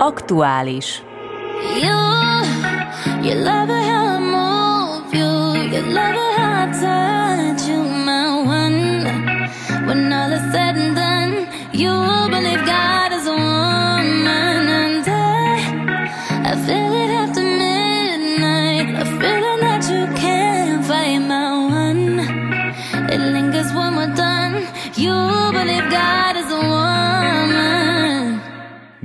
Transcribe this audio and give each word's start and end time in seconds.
Aktuális. 0.00 1.02
You, 1.82 1.98
you 3.22 3.34
love 3.34 3.77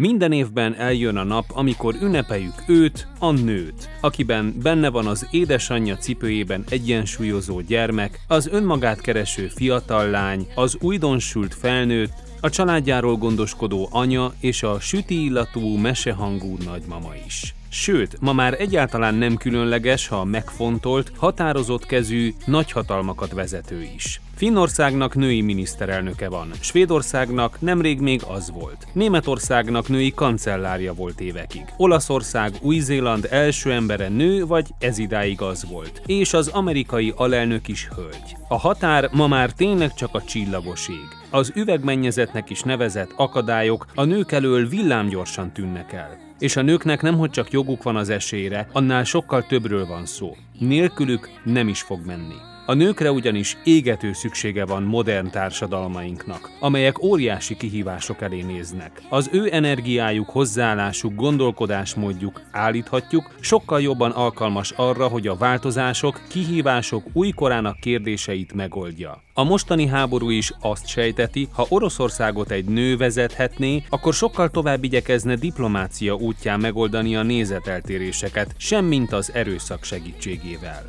Minden 0.04 0.32
évben 0.32 0.76
eljön 0.76 1.18
a 1.18 1.24
nap, 1.24 1.46
amikor 1.54 1.96
ünnepeljük 2.02 2.64
őt, 2.68 3.07
a 3.20 3.32
nőt, 3.32 3.89
akiben 4.02 4.56
benne 4.64 4.89
van 4.89 5.07
az 5.07 5.28
édesanyja 5.32 5.96
cipőjében 5.96 6.64
egyensúlyozó 6.70 7.60
gyermek, 7.61 8.20
az 8.28 8.47
önmagát 8.47 9.02
kereső 9.02 9.47
fiatal 9.47 10.10
lány, 10.10 10.47
az 10.56 10.78
újdonsült 10.82 11.54
felnőtt, 11.54 12.14
a 12.42 12.50
családjáról 12.50 13.16
gondoskodó 13.16 13.88
anya 13.92 14.34
és 14.39 14.64
a 14.64 14.80
süti 14.80 15.24
illatú 15.24 15.78
mesehangú 15.78 16.58
nagymama 16.66 17.11
is. 17.25 17.56
Sőt, 17.75 18.18
ma 18.21 18.33
már 18.33 18.55
egyáltalán 18.59 19.15
nem 19.15 19.36
különleges, 19.36 20.07
ha 20.07 20.23
megfontolt, 20.23 21.11
határozott 21.18 21.86
kezű, 21.86 22.33
nagyhatalmakat 22.46 23.32
vezető 23.32 23.82
is. 23.96 24.21
Finnországnak 24.36 25.15
női 25.15 25.41
miniszterelnöke 25.41 26.29
van, 26.29 26.51
Svédországnak 26.59 27.61
nemrég 27.61 27.99
még 27.99 28.21
az 28.27 28.51
volt, 28.51 28.87
Németországnak 28.93 29.87
női 29.87 30.11
kancellárja 30.13 30.93
volt 30.93 31.19
évekig, 31.19 31.65
Olaszország, 31.77 32.53
Új-Zéland 32.61 33.27
első 33.30 33.71
embere 33.71 34.09
nő, 34.09 34.45
vagy 34.45 34.67
ez 34.80 34.97
idáig 34.97 35.41
az 35.41 35.65
volt, 35.69 36.02
és 36.05 36.33
az 36.33 36.47
amerikai 36.47 37.13
alelnök 37.15 37.67
is 37.67 37.87
hölgy. 37.95 38.37
A 38.47 38.58
határ 38.58 39.09
ma 39.11 39.27
már 39.27 39.52
tényleg 39.52 39.93
csak 39.93 40.09
a 40.13 40.23
csillagoség. 40.23 41.08
Az 41.30 41.52
üvegmennyezetnek 41.55 42.49
is 42.49 42.61
nevezett 42.61 43.13
akadályok 43.15 43.87
a 43.95 44.03
nők 44.03 44.31
elől 44.31 44.67
villámgyorsan 44.67 45.52
tűnnek 45.53 45.93
el. 45.93 46.22
És 46.39 46.56
a 46.56 46.62
nőknek 46.62 47.02
nemhogy 47.02 47.30
csak 47.30 47.52
joguk 47.52 47.84
van 47.84 47.95
az 47.95 48.09
esélyre, 48.09 48.67
annál 48.72 49.03
sokkal 49.03 49.45
többről 49.45 49.86
van 49.86 50.06
szó. 50.06 50.36
Nélkülük 50.59 51.30
nem 51.44 51.67
is 51.67 51.81
fog 51.81 52.06
menni. 52.06 52.52
A 52.66 52.73
nőkre 52.73 53.11
ugyanis 53.11 53.58
égető 53.64 54.14
szüksége 54.14 54.66
van 54.66 54.83
modern 54.83 55.30
társadalmainknak, 55.30 56.50
amelyek 56.59 57.03
óriási 57.03 57.58
kihívások 57.58 58.22
elé 58.22 58.42
néznek. 58.42 59.02
Az 59.09 59.30
ő 59.31 59.50
energiájuk, 59.52 60.30
hozzáállásuk, 60.30 61.16
gondolkodásmódjuk 61.16 62.42
állíthatjuk 62.52 63.36
sokkal 63.39 63.81
jobban 63.81 64.11
alkalmas 64.11 64.72
arra, 64.72 65.08
hogy 65.08 65.28
a 65.28 65.36
változások, 65.36 66.22
kihívások 66.30 67.03
újkorának 67.14 67.80
kérdéseit 67.80 68.53
megoldja. 68.53 69.22
A 69.33 69.44
mostani 69.44 69.88
háború 69.88 70.30
is 70.30 70.52
azt 70.61 70.88
sejteti, 70.88 71.48
ha 71.52 71.66
Oroszországot 71.70 72.52
egy 72.52 72.66
nő 72.66 72.98
vezethetné, 72.98 73.83
akkor 73.89 74.14
sokkal 74.14 74.50
tovább 74.50 74.83
igyekezne 74.83 75.36
diplomácia 75.36 76.14
útján 76.14 76.59
megoldani 76.59 77.16
a 77.16 77.23
nézeteltéréseket, 77.23 78.55
semmint 78.58 79.14
az 79.14 79.33
erőszak 79.33 79.83
segítségével. 79.83 80.83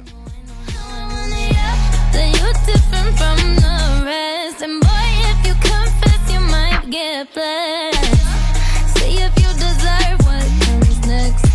Get 6.95 7.35
blessed. 7.35 8.99
See 8.99 9.17
if 9.19 9.33
you 9.43 9.51
deserve 9.55 10.19
what 10.27 10.47
comes 10.63 11.07
next. 11.07 11.54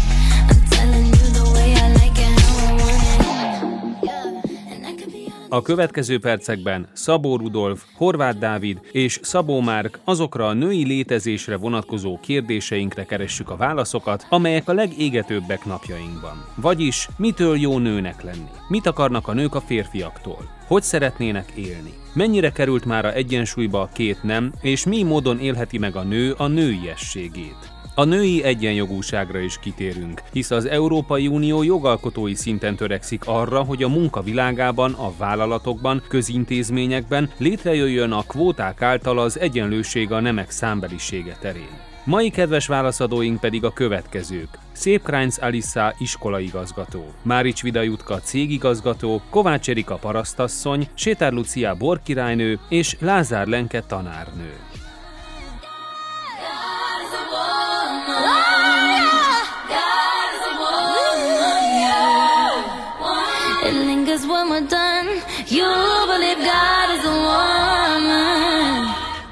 A 5.52 5.62
következő 5.62 6.20
percekben 6.20 6.88
Szabó 6.94 7.36
Rudolf, 7.36 7.84
Horváth 7.96 8.38
Dávid 8.38 8.80
és 8.92 9.20
Szabó 9.22 9.62
Márk 9.62 10.00
azokra 10.04 10.48
a 10.48 10.54
női 10.54 10.86
létezésre 10.86 11.58
vonatkozó 11.58 12.20
kérdéseinkre 12.20 13.06
keressük 13.06 13.50
a 13.50 13.56
válaszokat, 13.56 14.26
amelyek 14.30 14.70
a 14.70 14.74
legégetőbbek 14.74 15.66
napjainkban. 15.66 16.46
Vagyis, 16.56 17.08
mitől 17.18 17.58
jó 17.58 17.78
nőnek 17.78 18.24
lenni? 18.24 18.50
Mit 18.68 18.86
akarnak 18.86 19.28
a 19.28 19.34
nők 19.34 19.56
a 19.56 19.62
férfiaktól? 19.62 20.50
Hogy 20.68 20.84
szeretnének 20.84 21.52
élni? 21.56 21.94
Mennyire 22.14 22.52
került 22.52 22.86
már 22.86 23.06
a 23.06 23.14
egyensúlyba 23.14 23.82
a 23.82 23.90
két 23.94 24.24
nem, 24.24 24.54
és 24.62 24.86
mi 24.86 25.04
módon 25.04 25.40
élheti 25.40 25.78
meg 25.78 25.96
a 25.96 26.04
nő 26.04 26.32
a 26.38 26.48
nőiességét? 26.48 27.79
A 28.00 28.04
női 28.04 28.44
egyenjogúságra 28.44 29.40
is 29.40 29.60
kitérünk, 29.60 30.22
hisz 30.32 30.52
az 30.52 30.66
Európai 30.66 31.28
Unió 31.28 31.64
jogalkotói 31.64 32.34
szinten 32.34 32.76
törekszik 32.76 33.22
arra, 33.26 33.64
hogy 33.64 33.84
a 33.84 33.88
munka 33.88 34.22
világában, 34.22 34.94
a 34.94 35.14
vállalatokban, 35.18 36.02
közintézményekben 36.08 37.30
létrejöjjön 37.38 38.12
a 38.12 38.22
kvóták 38.22 38.82
által 38.82 39.20
az 39.20 39.40
egyenlőség 39.40 40.12
a 40.12 40.20
nemek 40.20 40.50
számbelisége 40.50 41.38
terén. 41.42 41.78
Mai 42.04 42.30
kedves 42.30 42.68
válaszadóink 42.68 43.40
pedig 43.40 43.64
a 43.64 43.74
következők. 43.74 44.60
Szép 44.72 45.04
Kránc 45.04 45.42
Alissa 45.42 45.96
iskolaigazgató, 45.98 47.06
Márics 47.22 47.62
Vida 47.62 47.82
Jutka 47.82 48.20
cégigazgató, 48.20 49.22
Kovács 49.30 49.70
Erika 49.70 49.96
parasztasszony, 49.96 50.88
Sétár 50.94 51.32
Lucia 51.34 51.76
borkirálynő 51.76 52.60
és 52.70 52.96
Lázár 53.00 53.48
Lenke 53.48 53.82
tanárnő. 53.82 54.54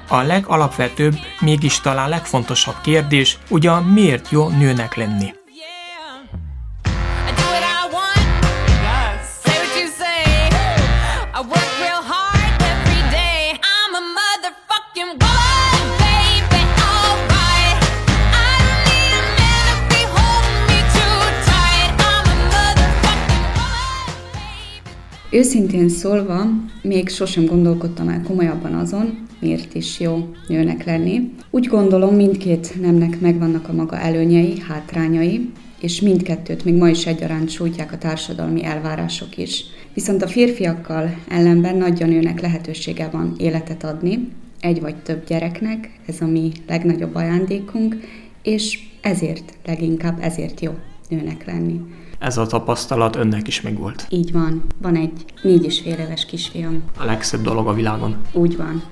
A 0.10 0.22
legalapvetőbb, 0.22 1.14
mégis 1.40 1.82
talán 1.82 2.10
legfontosabb 2.10 2.76
kérdés, 2.82 3.38
ugyan 3.50 3.84
miért 3.84 4.30
jó 4.30 4.50
nőnek 4.50 4.96
lenni? 4.96 5.37
Őszintén 25.38 25.90
szólva, 25.90 26.46
még 26.82 27.10
sosem 27.10 27.46
gondolkodtam 27.46 28.10
el 28.10 28.22
komolyabban 28.22 28.74
azon, 28.74 29.28
miért 29.40 29.74
is 29.74 30.00
jó 30.00 30.30
nőnek 30.48 30.86
lenni. 30.86 31.32
Úgy 31.50 31.66
gondolom, 31.66 32.16
mindkét 32.16 32.82
nemnek 32.82 33.20
megvannak 33.20 33.70
a 33.70 33.74
maga 33.74 33.98
előnyei, 33.98 34.60
hátrányai, 34.60 35.50
és 35.80 36.02
mindkettőt 36.02 36.66
még 36.66 36.74
ma 36.74 36.90
is 36.90 37.06
egyaránt 37.06 37.50
sújtják 37.50 37.92
a 37.92 37.98
társadalmi 37.98 38.64
elvárások 38.64 39.38
is. 39.38 39.64
Viszont 39.94 40.22
a 40.22 40.28
férfiakkal 40.28 41.16
ellenben 41.30 41.78
nagy 41.78 42.04
a 42.04 42.06
nőnek 42.06 42.42
lehetősége 42.42 43.10
van 43.12 43.36
életet 43.38 43.84
adni, 43.84 44.30
egy 44.60 44.82
vagy 44.82 44.96
több 44.96 45.28
gyereknek, 45.28 46.00
ez 46.06 46.22
a 46.22 46.28
mi 46.28 46.52
legnagyobb 46.68 47.16
ajándékunk, 47.16 47.96
és 48.44 48.80
ezért, 49.02 49.54
leginkább 49.66 50.18
ezért 50.22 50.62
jó 50.62 50.72
nőnek 51.10 51.46
lenni. 51.46 51.82
Ez 52.20 52.38
a 52.38 52.46
tapasztalat 52.46 53.16
önnek 53.16 53.48
is 53.48 53.62
megvolt. 53.62 54.06
Így 54.10 54.32
van, 54.32 54.64
van 54.82 54.96
egy 54.96 55.26
négy 55.42 55.64
és 55.64 55.80
fél 55.80 56.00
éves 56.00 56.26
kisfiam. 56.26 56.84
A 56.98 57.06
legszebb 57.06 57.42
dolog 57.42 57.68
a 57.68 57.74
világon. 57.74 58.16
Úgy 58.32 58.58
van. 58.58 58.84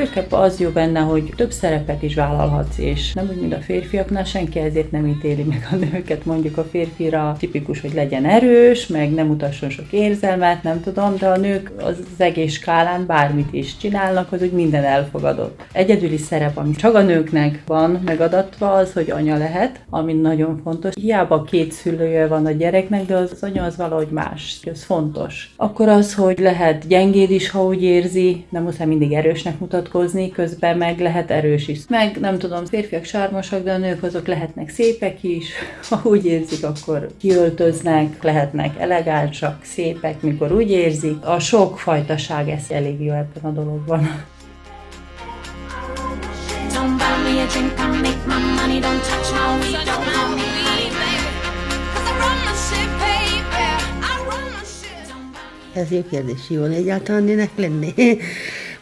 Főképp 0.00 0.32
az 0.32 0.60
jó 0.60 0.70
benne, 0.70 1.00
hogy 1.00 1.32
több 1.36 1.50
szerepet 1.50 2.02
is 2.02 2.14
vállalhatsz, 2.14 2.78
és 2.78 3.12
nem 3.12 3.28
úgy, 3.30 3.40
mint 3.40 3.54
a 3.54 3.60
férfiaknál, 3.60 4.24
senki 4.24 4.58
ezért 4.58 4.90
nem 4.90 5.06
ítéli 5.06 5.42
meg 5.42 5.68
a 5.72 5.74
nőket. 5.74 6.24
Mondjuk 6.24 6.56
a 6.56 6.64
férfira 6.64 7.36
tipikus, 7.38 7.80
hogy 7.80 7.94
legyen 7.94 8.24
erős, 8.24 8.86
meg 8.86 9.10
nem 9.10 9.26
mutasson 9.26 9.70
sok 9.70 9.92
érzelmet, 9.92 10.62
nem 10.62 10.80
tudom, 10.80 11.16
de 11.18 11.28
a 11.28 11.36
nők 11.36 11.72
az 11.76 11.96
egész 12.16 12.52
skálán 12.52 13.06
bármit 13.06 13.52
is 13.52 13.76
csinálnak, 13.76 14.32
az 14.32 14.42
úgy 14.42 14.52
minden 14.52 14.84
elfogadott. 14.84 15.60
Egyedüli 15.72 16.16
szerep, 16.16 16.56
ami 16.56 16.74
csak 16.74 16.94
a 16.94 17.02
nőknek 17.02 17.62
van 17.66 18.00
megadatva, 18.04 18.72
az, 18.72 18.92
hogy 18.92 19.10
anya 19.10 19.36
lehet, 19.36 19.80
ami 19.90 20.12
nagyon 20.12 20.60
fontos. 20.62 20.94
Hiába 21.00 21.42
két 21.42 21.72
szülője 21.72 22.26
van 22.26 22.46
a 22.46 22.50
gyereknek, 22.50 23.06
de 23.06 23.16
az, 23.16 23.36
anya 23.40 23.64
az 23.64 23.76
valahogy 23.76 24.08
más, 24.10 24.60
ez 24.64 24.84
fontos. 24.84 25.52
Akkor 25.56 25.88
az, 25.88 26.14
hogy 26.14 26.38
lehet 26.38 26.86
gyengéd 26.86 27.30
is, 27.30 27.50
ha 27.50 27.64
úgy 27.64 27.82
érzi, 27.82 28.44
nem 28.48 28.62
muszáj 28.62 28.86
mindig 28.86 29.12
erősnek 29.12 29.58
mutatkozni, 29.58 29.88
mutatkozni, 29.92 30.30
közben 30.30 30.76
meg 30.76 31.00
lehet 31.00 31.30
erős 31.30 31.68
is. 31.68 31.80
Meg 31.88 32.16
nem 32.20 32.38
tudom, 32.38 32.64
férfiak 32.66 33.04
sármosak, 33.04 33.64
de 33.64 33.72
a 33.72 33.78
nők 33.78 34.02
azok 34.02 34.26
lehetnek 34.26 34.68
szépek 34.68 35.22
is, 35.22 35.48
ha 35.88 36.00
úgy 36.04 36.26
érzik, 36.26 36.64
akkor 36.64 37.06
kiöltöznek, 37.20 38.22
lehetnek 38.22 38.78
elegánsak, 38.78 39.64
szépek, 39.64 40.20
mikor 40.20 40.52
úgy 40.52 40.70
érzik. 40.70 41.24
A 41.24 41.38
sok 41.38 41.78
fajtaság 41.78 42.48
ez 42.48 42.64
elég 42.68 43.00
jó 43.00 43.12
ebben 43.12 43.42
a 43.42 43.50
dologban. 43.50 44.24
Don't 46.72 46.96
buy 46.96 47.32
me 47.32 47.42
a 47.42 47.46
drink, 47.46 47.72
I 47.78 47.86
make 47.86 48.26
my 48.26 48.38
money. 48.56 48.80
Don't 48.80 49.02
touch 49.08 49.32
my 49.32 49.58
weed, 49.60 49.86
don't 49.86 50.04
call 50.12 50.28
me 50.36 50.46
baby. 50.66 51.10
Cause 51.92 52.06
I 52.08 52.14
run 52.20 52.36
my 52.46 52.52
shit, 52.66 52.90
baby. 53.02 53.66
I 54.02 54.14
run 54.28 54.44
my 54.54 54.64
shit. 54.64 55.08
Don't 55.10 55.30
buy 55.74 55.80
Ez 55.80 55.90
jó 55.90 56.02
kérdés. 56.10 56.40
Jó 56.48 56.62
egyáltalán 56.62 57.22
nőnek 57.22 57.50
lenni? 57.56 57.92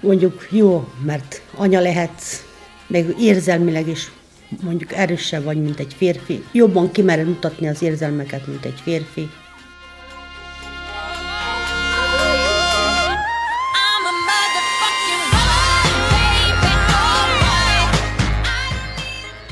Mondjuk 0.01 0.49
jó, 0.51 0.89
mert 1.05 1.43
anya 1.57 1.81
lehetsz, 1.81 2.45
meg 2.87 3.15
érzelmileg 3.21 3.89
is 3.89 4.11
mondjuk 4.63 4.93
erősebb 4.93 5.45
vagy, 5.45 5.63
mint 5.63 5.79
egy 5.79 5.95
férfi. 5.97 6.45
Jobban 6.53 6.91
kimered 6.91 7.27
mutatni 7.27 7.69
az 7.69 7.83
érzelmeket, 7.83 8.47
mint 8.47 8.65
egy 8.65 8.81
férfi. 8.83 9.29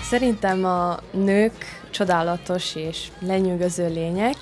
Szerintem 0.03 0.65
a 0.65 0.99
nők 1.11 1.53
csodálatos 1.91 2.75
és 2.75 3.09
lenyűgöző 3.19 3.89
lények, 3.89 4.37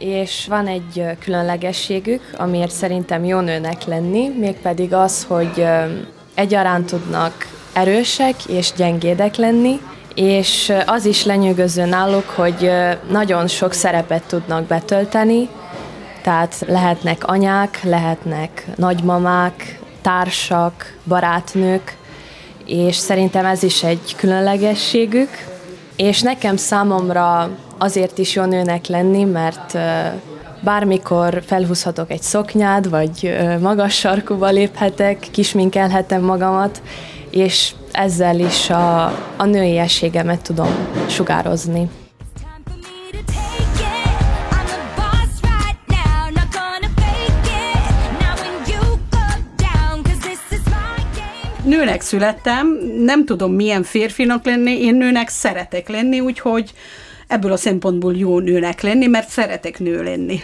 és 0.00 0.46
van 0.48 0.66
egy 0.66 1.04
különlegességük, 1.18 2.22
amiért 2.36 2.70
szerintem 2.70 3.24
jó 3.24 3.40
nőnek 3.40 3.84
lenni, 3.84 4.28
mégpedig 4.38 4.94
az, 4.94 5.24
hogy 5.28 5.66
egyaránt 6.34 6.86
tudnak 6.86 7.32
erősek 7.72 8.34
és 8.44 8.72
gyengédek 8.76 9.36
lenni, 9.36 9.80
és 10.14 10.72
az 10.86 11.04
is 11.04 11.24
lenyűgöző 11.24 11.84
náluk, 11.84 12.28
hogy 12.28 12.70
nagyon 13.10 13.46
sok 13.46 13.72
szerepet 13.72 14.22
tudnak 14.22 14.64
betölteni, 14.64 15.48
tehát 16.22 16.64
lehetnek 16.66 17.26
anyák, 17.26 17.80
lehetnek 17.82 18.66
nagymamák, 18.76 19.78
társak, 20.02 20.96
barátnők, 21.04 21.96
és 22.64 22.96
szerintem 22.96 23.44
ez 23.44 23.62
is 23.62 23.82
egy 23.82 24.14
különlegességük. 24.16 25.28
És 25.96 26.20
nekem 26.20 26.56
számomra 26.56 27.50
azért 27.80 28.18
is 28.18 28.34
jó 28.34 28.44
nőnek 28.44 28.86
lenni, 28.86 29.24
mert 29.24 29.78
bármikor 30.60 31.42
felhúzhatok 31.46 32.10
egy 32.10 32.22
szoknyát, 32.22 32.86
vagy 32.86 33.38
magas 33.60 33.94
sarkuba 33.94 34.48
léphetek, 34.48 35.26
kisminkelhetem 35.30 36.22
magamat, 36.22 36.82
és 37.30 37.72
ezzel 37.92 38.38
is 38.38 38.70
a, 38.70 39.04
a 39.36 39.44
nőiességemet 39.44 40.42
tudom 40.42 40.68
sugározni. 41.08 41.88
Nőnek 51.70 52.00
születtem, 52.00 52.78
nem 52.98 53.24
tudom 53.24 53.52
milyen 53.52 53.82
férfinak 53.82 54.44
lenni, 54.44 54.82
én 54.82 54.94
nőnek 54.94 55.28
szeretek 55.28 55.88
lenni, 55.88 56.20
úgyhogy 56.20 56.72
ebből 57.26 57.52
a 57.52 57.56
szempontból 57.56 58.16
jó 58.16 58.38
nőnek 58.38 58.80
lenni, 58.80 59.06
mert 59.06 59.28
szeretek 59.28 59.78
nő 59.78 60.02
lenni. 60.02 60.40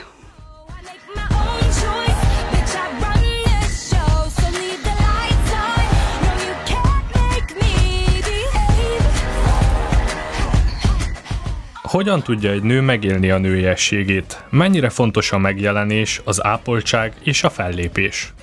Hogyan 11.82 12.22
tudja 12.22 12.50
egy 12.50 12.62
nő 12.62 12.80
megélni 12.80 13.30
a 13.30 13.38
nőiességét? 13.38 14.44
Mennyire 14.50 14.88
fontos 14.88 15.32
a 15.32 15.38
megjelenés, 15.38 16.20
az 16.24 16.44
ápoltság 16.44 17.12
és 17.22 17.44
a 17.44 17.50
fellépés? 17.50 18.34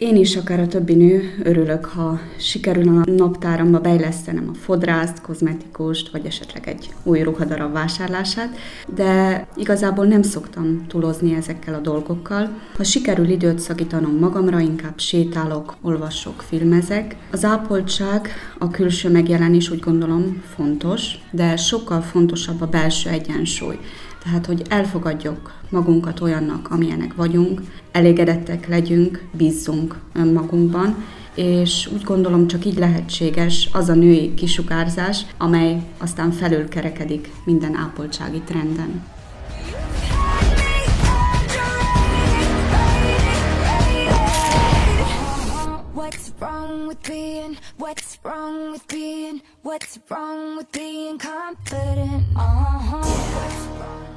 Én 0.00 0.16
is, 0.16 0.36
akár 0.36 0.60
a 0.60 0.66
többi 0.66 0.94
nő, 0.94 1.40
örülök, 1.42 1.84
ha 1.84 2.20
sikerül 2.38 2.88
a 2.88 3.10
naptáramba 3.10 3.80
beillesztenem 3.80 4.48
a 4.52 4.54
fodrászt, 4.54 5.20
kozmetikust, 5.20 6.10
vagy 6.10 6.26
esetleg 6.26 6.68
egy 6.68 6.90
új 7.02 7.22
ruhadarab 7.22 7.72
vásárlását, 7.72 8.56
de 8.94 9.46
igazából 9.56 10.06
nem 10.06 10.22
szoktam 10.22 10.84
túlozni 10.88 11.34
ezekkel 11.34 11.74
a 11.74 11.80
dolgokkal. 11.80 12.58
Ha 12.76 12.84
sikerül 12.84 13.28
időt 13.28 13.58
szakítanom 13.58 14.16
magamra, 14.16 14.58
inkább 14.58 14.98
sétálok, 14.98 15.76
olvasok, 15.82 16.42
filmezek. 16.42 17.16
Az 17.30 17.44
ápoltság, 17.44 18.28
a 18.58 18.70
külső 18.70 19.10
megjelenés 19.10 19.70
úgy 19.70 19.80
gondolom 19.80 20.42
fontos, 20.54 21.14
de 21.30 21.56
sokkal 21.56 22.00
fontosabb 22.00 22.60
a 22.60 22.66
belső 22.66 23.10
egyensúly. 23.10 23.78
Tehát, 24.22 24.46
hogy 24.46 24.62
elfogadjuk 24.68 25.52
magunkat 25.70 26.20
olyannak, 26.20 26.70
amilyenek 26.70 27.14
vagyunk, 27.14 27.60
elégedettek 27.92 28.68
legyünk, 28.68 29.22
bízzunk 29.32 29.98
önmagunkban, 30.12 31.04
és 31.34 31.88
úgy 31.92 32.02
gondolom 32.02 32.46
csak 32.46 32.64
így 32.64 32.78
lehetséges 32.78 33.68
az 33.72 33.88
a 33.88 33.94
női 33.94 34.34
kisugárzás, 34.34 35.26
amely 35.38 35.82
aztán 35.98 36.30
felülkerekedik 36.30 37.30
minden 37.44 37.74
ápoltsági 37.74 38.40
trenden. 38.40 39.02
What's 45.94 46.32
wrong 46.40 46.86
with 46.86 47.02
being? 47.08 47.56
What's 47.78 48.18
wrong 48.22 48.70
with 48.72 48.86
being? 48.88 49.42
What's 49.62 49.98
wrong 50.08 50.56
with 50.56 50.70
being 50.72 51.18
confident? 51.18 52.24
Uh-huh. 52.36 54.09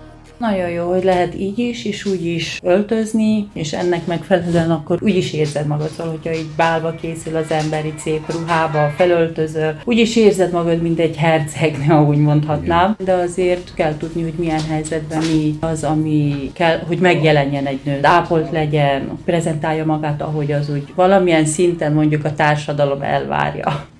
Nagyon 0.50 0.70
jó, 0.70 0.90
hogy 0.90 1.04
lehet 1.04 1.36
így 1.36 1.60
is, 1.60 1.86
és 1.86 2.06
úgy 2.06 2.26
is 2.26 2.60
öltözni, 2.64 3.48
és 3.54 3.74
ennek 3.74 4.06
megfelelően 4.06 4.72
akkor 4.72 4.98
úgy 5.02 5.16
is 5.16 5.34
érzed 5.34 5.68
magad, 5.68 5.90
szóval, 5.90 6.12
hogyha 6.12 6.40
így 6.40 6.50
bálba 6.58 6.96
készül 7.02 7.36
az 7.36 7.52
ember, 7.52 7.86
így 7.86 7.98
szép 7.98 8.32
ruhába, 8.32 8.94
felöltözöl, 8.98 9.76
úgy 9.84 9.98
is 9.98 10.16
érzed 10.16 10.52
magad, 10.52 10.82
mint 10.82 11.00
egy 11.00 11.16
hercegnő, 11.16 11.94
ahogy 12.02 12.18
mondhatnám, 12.18 12.96
de 13.04 13.14
azért 13.14 13.74
kell 13.74 13.98
tudni, 13.98 14.22
hogy 14.22 14.34
milyen 14.38 14.64
helyzetben 14.70 15.20
mi 15.20 15.56
az, 15.60 15.84
ami 15.84 16.52
kell, 16.54 16.80
hogy 16.88 17.00
megjelenjen 17.00 17.66
egy 17.66 17.80
nő, 17.84 18.00
ápolt 18.02 18.52
legyen, 18.52 19.20
prezentálja 19.26 19.86
magát, 19.86 20.22
ahogy 20.22 20.52
az 20.52 20.70
úgy 20.70 20.94
valamilyen 20.96 21.46
szinten 21.46 21.94
mondjuk 21.94 22.26
a 22.26 22.34
társadalom 22.34 23.02
elvárja. 23.02 23.92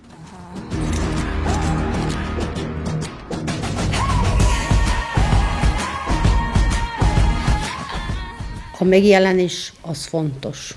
A 8.84 8.86
megjelenés 8.86 9.74
az 9.82 10.06
fontos. 10.06 10.76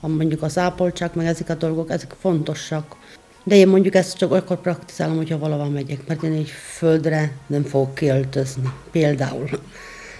A 0.00 0.08
mondjuk 0.08 0.42
az 0.42 0.58
ápoltság, 0.58 1.10
meg 1.14 1.26
ezek 1.26 1.48
a 1.48 1.54
dolgok, 1.54 1.90
ezek 1.90 2.14
fontosak. 2.20 2.96
De 3.44 3.54
én 3.54 3.68
mondjuk 3.68 3.94
ezt 3.94 4.16
csak 4.16 4.32
akkor 4.32 4.60
praktizálom, 4.60 5.16
hogyha 5.16 5.38
valahol 5.38 5.68
megyek, 5.68 6.06
mert 6.06 6.22
én 6.22 6.32
egy 6.32 6.48
földre 6.48 7.32
nem 7.46 7.62
fogok 7.62 7.94
kiöltözni. 7.94 8.72
Például. 8.90 9.48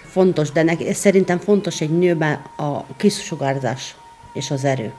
Fontos, 0.07 0.51
de 0.53 0.63
nek, 0.63 0.95
szerintem 0.95 1.39
fontos 1.39 1.81
egy 1.81 1.99
nőben 1.99 2.35
a 2.57 2.97
kisugárzás 2.97 3.97
és 4.33 4.51
az 4.51 4.65
erő. 4.65 4.93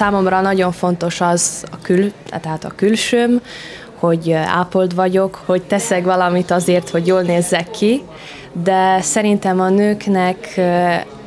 Számomra 0.00 0.40
nagyon 0.40 0.72
fontos 0.72 1.20
az 1.20 1.64
a 1.70 1.76
kül, 1.82 2.12
tehát 2.28 2.64
a 2.64 2.72
külsőm, 2.76 3.40
hogy 3.94 4.32
ápolt 4.32 4.92
vagyok, 4.92 5.42
hogy 5.44 5.62
teszek 5.62 6.04
valamit 6.04 6.50
azért, 6.50 6.88
hogy 6.88 7.06
jól 7.06 7.22
nézzek 7.22 7.70
ki, 7.70 8.02
de 8.52 9.00
szerintem 9.00 9.60
a 9.60 9.68
nőknek 9.68 10.60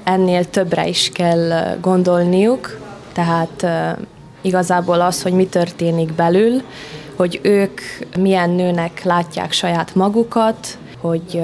ennél 0.03 0.50
többre 0.50 0.88
is 0.88 1.10
kell 1.13 1.77
gondolniuk, 1.82 2.80
tehát 3.12 3.65
igazából 4.42 5.01
az, 5.01 5.22
hogy 5.22 5.34
mi 5.34 5.46
történik 5.46 6.13
belül, 6.13 6.62
hogy 7.15 7.39
ők 7.44 7.82
milyen 8.18 8.50
nőnek 8.50 9.03
látják 9.03 9.51
saját 9.51 9.96
magukat, 9.96 10.77
hogy 11.01 11.44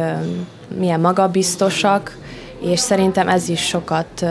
milyen 0.77 0.99
magabiztosak, 0.99 2.17
és 2.59 2.79
szerintem 2.79 3.27
ez 3.27 3.49
is 3.49 3.61
sokat 3.61 4.25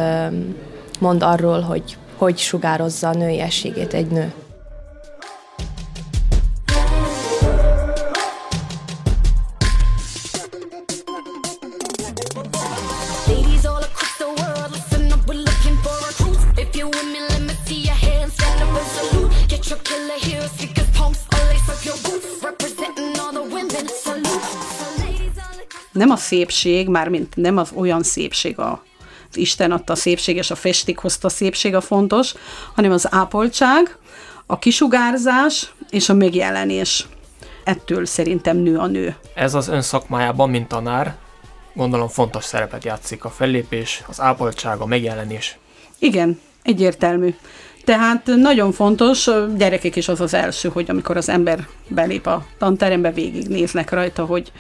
mond 0.99 1.23
arról, 1.23 1.61
hogy 1.61 1.97
hogy 2.19 2.39
sugározza 2.39 3.09
a 3.09 3.15
nőiességét 3.15 3.95
egy 3.95 4.07
nő. 4.07 4.33
nem 25.93 26.11
a 26.11 26.17
szépség, 26.17 26.89
mármint 26.89 27.37
nem 27.37 27.57
az 27.57 27.73
olyan 27.75 28.03
szépség 28.03 28.59
a 28.59 28.83
Isten 29.33 29.73
adta 29.73 29.93
a 29.93 29.97
szépség 29.97 30.37
és 30.37 30.51
a 30.51 30.55
festék 30.55 30.99
hozta 30.99 31.27
a 31.27 31.31
szépség 31.31 31.75
a 31.75 31.81
fontos, 31.81 32.35
hanem 32.75 32.91
az 32.91 33.09
ápoltság, 33.11 33.97
a 34.47 34.59
kisugárzás 34.59 35.73
és 35.91 36.09
a 36.09 36.15
megjelenés. 36.15 37.07
Ettől 37.65 38.07
szerintem 38.07 38.57
nő 38.57 38.79
a 38.79 38.87
nő. 38.87 39.17
Ez 39.35 39.55
az 39.55 39.69
ön 39.69 39.83
szakmájában, 39.83 40.51
mint 40.51 40.69
tanár, 40.69 41.17
gondolom 41.75 42.09
fontos 42.09 42.45
szerepet 42.45 42.85
játszik 42.85 43.25
a 43.25 43.31
fellépés, 43.31 44.03
az 44.09 44.21
ápoltság, 44.21 44.81
a 44.81 44.87
megjelenés. 44.87 45.59
Igen, 45.99 46.41
egyértelmű. 46.63 47.35
Tehát 47.85 48.27
nagyon 48.27 48.73
fontos, 48.73 49.29
gyerekek 49.57 49.97
is 49.97 50.09
az 50.09 50.21
az 50.21 50.35
első, 50.35 50.69
hogy 50.69 50.91
amikor 50.91 51.17
az 51.17 51.29
ember 51.29 51.67
belép 51.89 52.27
a 52.27 52.47
tanterembe, 52.59 53.13
végignéznek 53.13 53.91
rajta, 53.91 54.25
hogy 54.25 54.53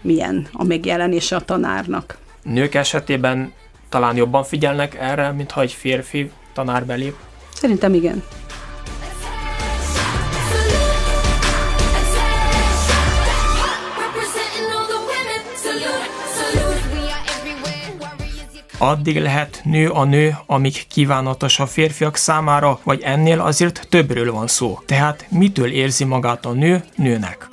milyen 0.00 0.48
a 0.52 0.64
megjelenése 0.64 1.36
a 1.36 1.40
tanárnak. 1.40 2.18
Nők 2.42 2.74
esetében 2.74 3.52
talán 3.92 4.16
jobban 4.16 4.44
figyelnek 4.44 4.94
erre, 4.94 5.32
mint 5.32 5.50
ha 5.50 5.60
egy 5.60 5.72
férfi 5.72 6.30
tanár 6.52 6.86
belép. 6.86 7.14
Szerintem 7.54 7.94
igen. 7.94 8.22
Addig 18.78 19.20
lehet 19.20 19.60
nő 19.64 19.88
a 19.88 20.04
nő, 20.04 20.36
amíg 20.46 20.86
kívánatos 20.88 21.58
a 21.60 21.66
férfiak 21.66 22.16
számára, 22.16 22.78
vagy 22.82 23.00
ennél 23.02 23.40
azért 23.40 23.86
többről 23.88 24.32
van 24.32 24.46
szó. 24.46 24.78
Tehát 24.86 25.26
mitől 25.28 25.72
érzi 25.72 26.04
magát 26.04 26.46
a 26.46 26.52
nő 26.52 26.84
nőnek? 26.96 27.48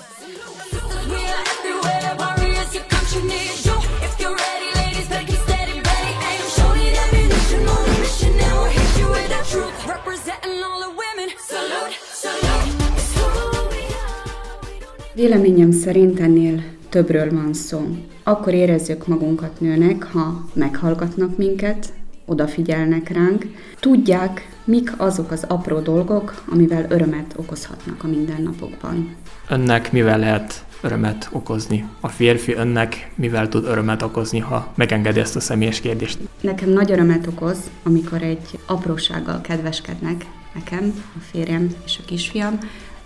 Véleményem 15.20 15.72
szerint 15.72 16.20
ennél 16.20 16.64
többről 16.90 17.32
van 17.32 17.54
szó. 17.54 17.98
Akkor 18.24 18.54
érezzük 18.54 19.08
magunkat 19.08 19.60
nőnek, 19.60 20.04
ha 20.04 20.46
meghallgatnak 20.54 21.38
minket, 21.38 21.94
odafigyelnek 22.26 23.10
ránk, 23.10 23.46
tudják, 23.80 24.58
mik 24.64 24.94
azok 24.98 25.32
az 25.32 25.46
apró 25.48 25.80
dolgok, 25.80 26.44
amivel 26.50 26.86
örömet 26.90 27.34
okozhatnak 27.36 28.04
a 28.04 28.08
mindennapokban. 28.08 29.16
Önnek 29.50 29.92
mivel 29.92 30.20
lehet 30.20 30.66
örömet 30.82 31.30
okozni? 31.32 31.86
A 32.00 32.08
férfi 32.08 32.54
önnek 32.54 33.12
mivel 33.16 33.50
tud 33.50 33.66
örömet 33.66 34.02
okozni, 34.02 34.40
ha 34.40 34.74
megengedi 34.76 35.20
ezt 35.20 35.36
a 35.36 35.40
személyes 35.40 35.80
kérdést? 35.80 36.18
Nekem 36.42 36.70
nagy 36.70 36.92
örömet 36.92 37.28
okoz, 37.28 37.58
amikor 37.84 38.22
egy 38.22 38.60
aprósággal 38.66 39.42
kedveskednek 39.42 40.26
nekem, 40.54 41.04
a 41.18 41.20
férjem 41.32 41.70
és 41.86 41.98
a 42.02 42.06
kisfiam, 42.06 42.60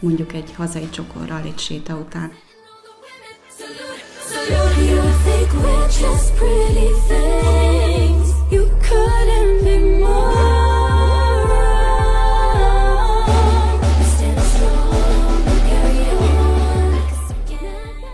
mondjuk 0.03 0.33
egy 0.33 0.53
hazai 0.55 0.89
csokorral 0.89 1.41
egy 1.41 1.59
séta 1.59 1.95
után. 1.95 2.31
You 8.51 8.67
couldn't 8.81 9.63
be 9.63 10.02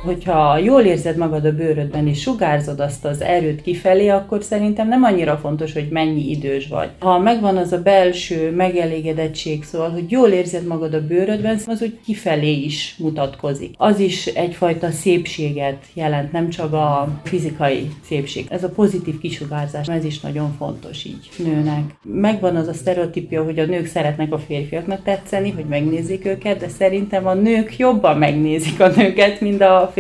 Hogyha 0.10 0.58
jól 0.58 0.82
érzed 0.82 1.18
magad 1.18 1.46
a 1.46 1.56
bőrödben, 1.56 2.08
és 2.08 2.22
sugárzod 2.22 2.80
azt 2.80 3.06
az 3.06 3.22
erőt 3.22 3.62
kifelé, 3.62 4.08
akkor 4.08 4.44
szerintem 4.44 4.88
nem 4.88 5.04
annyira 5.04 5.38
fontos, 5.38 5.74
hogy 5.74 5.88
mennyi 5.92 6.30
idős 6.30 6.68
vagy. 6.68 6.90
Ha 7.00 7.20
megvan 7.20 7.58
az 7.58 7.72
a 7.72 7.82
belső 7.82 8.52
megelégedettség, 8.52 9.64
szóval, 9.64 9.90
hogy 9.90 10.12
jól 10.12 10.30
érzed 10.30 10.66
magad 10.66 10.94
a 10.94 11.06
bőrödben, 11.06 11.60
az 11.66 11.82
úgy 11.82 12.00
kifelé 12.06 12.52
is 12.52 12.96
mutatkozik. 12.98 13.74
Az 13.78 14.00
is 14.00 14.26
egyfajta 14.26 14.92
szépséget 14.92 15.86
jelent, 15.94 16.32
nem 16.32 16.50
csak 16.50 16.74
a 16.74 17.08
fizikai 17.24 17.88
szépség. 18.04 18.46
Ez 18.50 18.64
a 18.64 18.70
pozitív 18.70 19.20
kisugárzás, 19.20 19.88
ez 19.88 20.06
is 20.06 20.20
nagyon 20.20 20.56
fontos 20.58 21.06
így 21.06 21.30
nőnek. 21.38 21.84
Megvan 22.04 22.56
az 22.56 22.68
a 22.68 22.74
sztereotípia, 22.74 23.44
hogy 23.44 23.60
a 23.60 23.66
nők 23.66 23.86
szeretnek 23.86 24.34
a 24.34 24.40
férfiaknak 24.40 25.04
tetszeni, 25.04 25.52
hogy 25.52 25.66
megnézik 25.66 26.26
őket, 26.26 26.60
de 26.60 26.68
szerintem 26.68 27.28
a 27.28 27.34
nők 27.34 27.78
jobban 27.78 28.18
megnézik 28.18 28.80
a 28.80 28.88
nőket, 28.88 29.42
mint 29.42 29.62
a 29.62 29.68
férfiak 29.94 29.98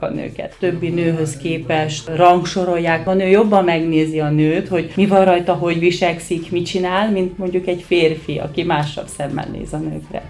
a 0.00 0.08
nőket. 0.08 0.56
Többi 0.58 0.88
nőhöz 0.88 1.36
képest 1.36 2.08
rangsorolják, 2.16 3.08
a 3.08 3.14
nő 3.14 3.26
jobban 3.26 3.64
megnézi 3.64 4.20
a 4.20 4.30
nőt, 4.30 4.68
hogy 4.68 4.92
mi 4.96 5.06
van 5.06 5.24
rajta, 5.24 5.54
hogy 5.54 5.78
viselkszik, 5.78 6.50
mit 6.50 6.66
csinál, 6.66 7.10
mint 7.10 7.38
mondjuk 7.38 7.66
egy 7.66 7.82
férfi, 7.82 8.38
aki 8.38 8.62
másabb 8.62 9.06
szemmel 9.16 9.48
néz 9.52 9.72
a 9.72 9.76
nőkre. 9.76 10.24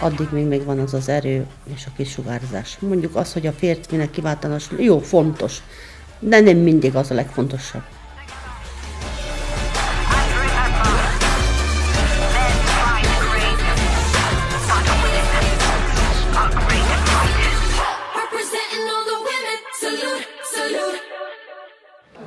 Addig 0.00 0.28
még 0.32 0.46
megvan 0.46 0.78
az 0.78 0.94
az 0.94 1.08
erő 1.08 1.46
és 1.74 1.86
a 1.86 1.90
kisugárzás. 1.96 2.78
Mondjuk 2.78 3.16
az, 3.16 3.32
hogy 3.32 3.46
a 3.46 3.52
férfinek 3.52 4.10
kiváltanos, 4.10 4.68
jó, 4.78 4.98
fontos, 4.98 5.58
de 6.18 6.40
nem 6.40 6.56
mindig 6.56 6.94
az 6.94 7.10
a 7.10 7.14
legfontosabb. 7.14 7.82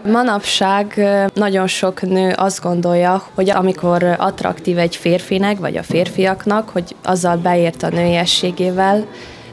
Manapság 0.06 1.02
nagyon 1.34 1.68
sok 1.68 2.02
nő 2.02 2.34
azt 2.36 2.62
gondolja, 2.62 3.24
hogy 3.36 3.50
amikor 3.50 4.04
attraktív 4.18 4.78
egy 4.78 4.96
férfinek, 4.96 5.60
vagy 5.60 5.78
a 5.78 5.84
férfiaknak, 5.84 6.70
hogy 6.70 6.96
azzal 7.04 7.38
beért 7.38 7.84
a 7.84 7.90
nőiességével, 7.90 9.06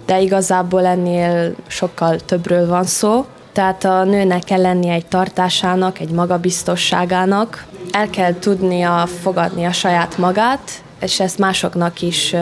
de 0.07 0.21
igazából 0.21 0.87
ennél 0.87 1.55
sokkal 1.67 2.17
többről 2.17 2.67
van 2.67 2.85
szó. 2.85 3.27
Tehát 3.53 3.85
a 3.85 4.05
nőnek 4.05 4.45
kell 4.45 4.61
lennie 4.61 4.93
egy 4.93 5.07
tartásának, 5.07 5.99
egy 5.99 6.11
magabiztosságának, 6.11 7.65
el 7.91 8.11
kell 8.11 8.39
tudnia 8.39 9.07
fogadni 9.21 9.65
a 9.65 9.73
saját 9.73 10.19
magát, 10.19 10.71
és 11.01 11.21
ezt 11.21 11.39
másoknak 11.39 12.01
is 12.01 12.35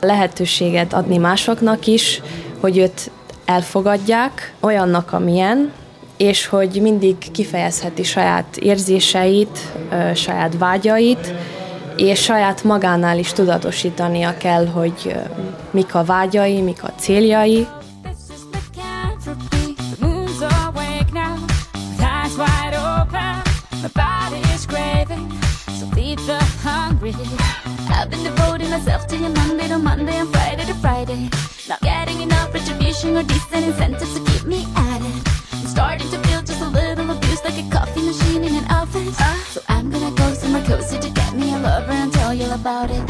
lehetőséget 0.00 0.92
adni 0.92 1.16
másoknak 1.16 1.86
is, 1.86 2.22
hogy 2.60 2.78
őt 2.78 3.10
elfogadják 3.44 4.54
olyannak, 4.60 5.12
amilyen, 5.12 5.72
és 6.16 6.46
hogy 6.46 6.78
mindig 6.82 7.16
kifejezheti 7.32 8.02
saját 8.02 8.56
érzéseit, 8.56 9.58
saját 10.14 10.58
vágyait, 10.58 11.34
és 11.96 12.22
saját 12.22 12.64
magánál 12.64 13.18
is 13.18 13.32
tudatosítania 13.32 14.36
kell, 14.36 14.66
hogy 14.66 15.14
mik 15.70 15.94
a 15.94 16.04
vágyai, 16.04 16.60
mik 16.60 16.82
a 16.82 16.92
céljai. 16.98 17.66
I've 27.88 28.10
been 28.10 28.22
devoting 28.22 28.70
myself 28.70 29.06
to 29.06 29.16
you 29.16 29.28
Monday 29.28 29.68
to 29.68 29.78
Monday 29.78 30.16
and 30.16 30.28
Friday 30.28 30.64
to 30.66 30.74
Friday. 30.74 31.30
Not 31.68 31.80
getting 31.80 32.20
enough 32.20 32.52
retribution 32.52 33.16
or 33.16 33.22
decent 33.22 33.64
incentives 33.64 34.14
to 34.14 34.25
about 42.66 42.90
it. 42.90 43.04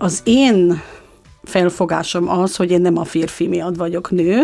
Az 0.00 0.20
én 0.24 0.82
felfogásom 1.42 2.28
az, 2.28 2.56
hogy 2.56 2.70
én 2.70 2.80
nem 2.80 2.96
a 2.96 3.04
férfi 3.04 3.46
miatt 3.48 3.76
vagyok 3.76 4.10
nő, 4.10 4.42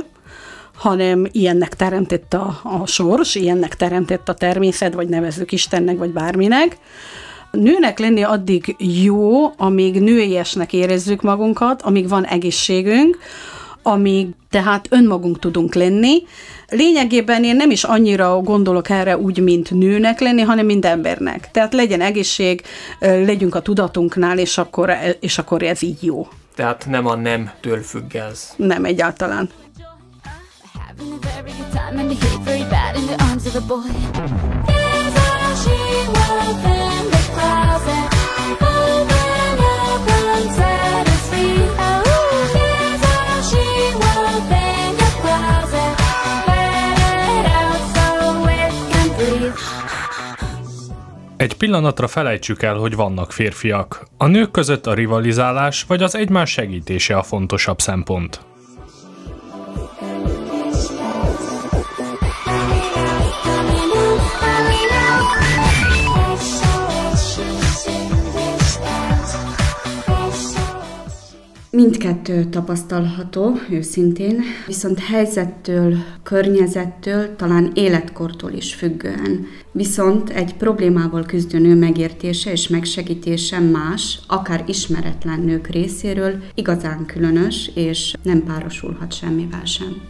hanem 0.74 1.26
ilyennek 1.32 1.74
teremtett 1.74 2.34
a, 2.34 2.60
a 2.62 2.86
sors, 2.86 3.34
ilyennek 3.34 3.76
teremtett 3.76 4.28
a 4.28 4.34
természet, 4.34 4.94
vagy 4.94 5.08
nevezzük 5.08 5.52
Istennek, 5.52 5.98
vagy 5.98 6.10
bárminek. 6.10 6.78
Nőnek 7.54 7.98
lenni 7.98 8.22
addig 8.22 8.76
jó, 8.78 9.46
amíg 9.56 10.00
nőiesnek 10.00 10.72
érezzük 10.72 11.22
magunkat, 11.22 11.82
amíg 11.82 12.08
van 12.08 12.24
egészségünk, 12.24 13.18
amíg 13.82 14.28
tehát 14.50 14.86
önmagunk 14.90 15.38
tudunk 15.38 15.74
lenni. 15.74 16.22
Lényegében 16.68 17.44
én 17.44 17.56
nem 17.56 17.70
is 17.70 17.84
annyira 17.84 18.40
gondolok 18.40 18.90
erre 18.90 19.18
úgy, 19.18 19.38
mint 19.38 19.70
nőnek 19.70 20.20
lenni, 20.20 20.40
hanem 20.40 20.66
mint 20.66 20.84
embernek. 20.84 21.48
Tehát 21.50 21.72
legyen 21.72 22.00
egészség, 22.00 22.62
legyünk 22.98 23.54
a 23.54 23.60
tudatunknál, 23.60 24.38
és 24.38 24.58
akkor, 24.58 24.92
és 25.20 25.38
akkor 25.38 25.62
ez 25.62 25.82
így 25.82 26.04
jó. 26.04 26.28
Tehát 26.54 26.86
nem 26.88 27.06
a 27.06 27.14
nemtől 27.14 27.82
függ 27.82 28.14
ez. 28.14 28.52
Nem 28.56 28.84
egyáltalán. 28.84 29.50
Having 36.56 36.83
Egy 51.44 51.56
pillanatra 51.56 52.06
felejtsük 52.06 52.62
el, 52.62 52.74
hogy 52.74 52.94
vannak 52.94 53.32
férfiak. 53.32 54.06
A 54.16 54.26
nők 54.26 54.50
között 54.50 54.86
a 54.86 54.94
rivalizálás 54.94 55.82
vagy 55.82 56.02
az 56.02 56.14
egymás 56.14 56.50
segítése 56.50 57.16
a 57.16 57.22
fontosabb 57.22 57.80
szempont. 57.80 58.40
Mindkettő 71.74 72.44
tapasztalható, 72.44 73.58
őszintén, 73.70 74.42
viszont 74.66 74.98
helyzettől, 74.98 75.96
környezettől, 76.22 77.36
talán 77.36 77.70
életkortól 77.74 78.52
is 78.52 78.74
függően. 78.74 79.46
Viszont 79.72 80.30
egy 80.30 80.54
problémával 80.54 81.24
küzdő 81.24 81.58
nő 81.58 81.74
megértése 81.74 82.52
és 82.52 82.68
megsegítése 82.68 83.58
más, 83.58 84.18
akár 84.26 84.64
ismeretlen 84.66 85.40
nők 85.40 85.66
részéről 85.66 86.42
igazán 86.54 87.06
különös, 87.06 87.70
és 87.74 88.14
nem 88.22 88.44
párosulhat 88.44 89.12
semmivel 89.12 89.64
sem. 89.64 90.02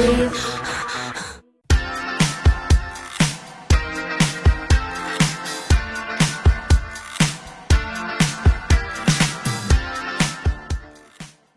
Let 0.00 0.49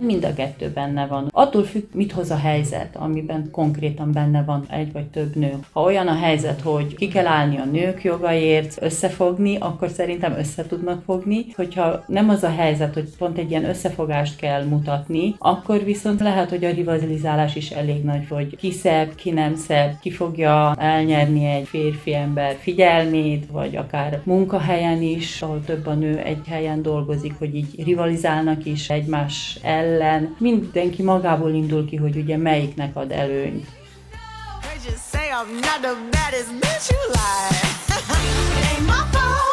Mind 0.06 0.26
a 0.26 0.34
kettő 0.34 0.70
benne 0.70 1.06
van. 1.06 1.28
Attól 1.32 1.64
függ, 1.64 1.84
mit 1.94 2.12
hoz 2.12 2.32
a 2.32 2.36
helyzet, 2.36 2.96
amiben 2.96 3.52
konkrétan 3.52 4.12
benne 4.12 4.44
van 4.44 4.66
egy 4.70 4.92
vagy 4.92 5.06
több 5.06 5.36
nő. 5.36 5.54
Ha 5.72 5.82
olyan 5.82 6.08
a 6.08 6.16
helyzet, 6.16 6.62
hogy 6.62 6.96
ki 6.96 7.08
kell 7.08 7.26
állni 7.26 7.58
a 7.58 7.66
nők 7.66 8.04
jogaért, 8.04 8.78
összefogni, 8.82 9.58
akkor 9.60 9.90
szerintem 9.90 10.36
össze 10.38 10.66
tudnak 10.66 11.04
fogni. 11.06 11.46
Hogyha 11.56 12.04
nem 12.08 12.30
az 12.30 12.44
a 12.44 12.50
helyzet, 12.50 12.94
hogy 12.94 13.10
pont 13.18 13.38
egy 13.38 13.50
ilyen 13.50 13.66
összefogást 13.66 14.36
kell 14.36 14.64
mutatni, 14.64 15.36
akkor 15.38 15.84
viszont 15.84 16.20
lehet, 16.20 16.50
hogy 16.50 16.64
a 16.64 16.72
rivalizálás 16.72 17.56
is 17.56 17.70
elég 17.70 18.04
nagy, 18.04 18.28
hogy 18.30 18.56
ki 18.56 18.72
szebb, 18.72 19.16
ki 19.16 19.32
nem 19.32 19.56
szebb, 19.56 20.00
ki 20.02 20.12
fogja 20.12 20.76
elnyerni 20.78 21.46
egy 21.46 21.68
férfi 21.68 22.14
ember 22.14 22.56
figyelmét, 22.60 23.46
vagy 23.52 23.76
akár 23.76 24.22
munkahelyen 24.24 25.02
is, 25.02 25.42
ahol 25.42 25.62
több 25.66 25.88
a 25.88 25.94
nő 25.94 26.18
egy 26.18 26.48
helyen 26.48 26.82
dolgozik, 26.82 27.34
hogy 27.38 27.56
így 27.56 27.84
rivalizálnak 27.84 28.66
is 28.66 28.90
egymás 28.90 29.60
ellen. 29.62 29.92
Mindenki 30.38 31.04
magából 31.04 31.54
indul 31.54 31.86
ki, 31.86 31.96
hogy 31.96 32.16
ugye 32.16 32.38
melyiknek 32.38 32.96
ad 32.96 33.12
előnyt. 33.12 33.68
I'm 35.36 35.60
not 35.62 35.82
the 35.82 35.96
baddest 36.12 36.52
bitch 36.62 36.92
you 36.92 37.08
like. 37.10 37.64
it 37.90 38.66
ain't 38.78 38.86
my 38.86 39.04
fault 39.12 39.53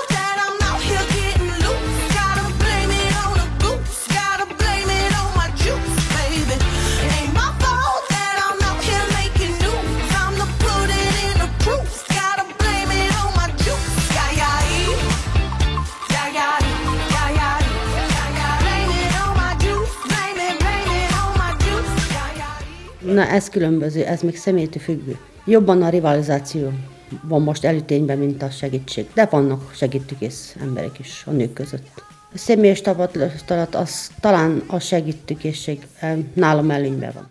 Na 23.15 23.27
ez 23.27 23.49
különböző, 23.49 24.05
ez 24.05 24.21
még 24.21 24.37
személytől 24.37 24.83
függő. 24.83 25.19
Jobban 25.45 25.83
a 25.83 25.89
rivalizáció 25.89 26.73
van 27.23 27.43
most 27.43 27.65
előtényben, 27.65 28.19
mint 28.19 28.43
a 28.43 28.51
segítség. 28.51 29.07
De 29.15 29.27
vannak 29.31 29.75
segítőkész 29.75 30.57
emberek 30.61 30.99
is 30.99 31.23
a 31.27 31.31
nők 31.31 31.53
között. 31.53 32.03
A 32.35 32.39
személyes 32.39 32.81
tapasztalat 32.81 33.75
az 33.75 34.11
talán 34.21 34.63
a 34.67 34.79
segítőkészség 34.79 35.87
nálam 36.35 36.71
előnyben 36.71 37.13
van. 37.15 37.29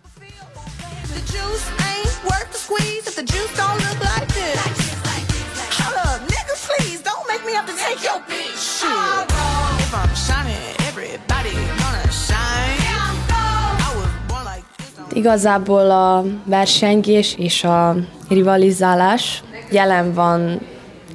If 10.01 10.28
Igazából 15.13 15.91
a 15.91 16.23
versengés 16.43 17.35
és 17.37 17.63
a 17.63 17.95
rivalizálás 18.29 19.43
jelen 19.71 20.13
van 20.13 20.59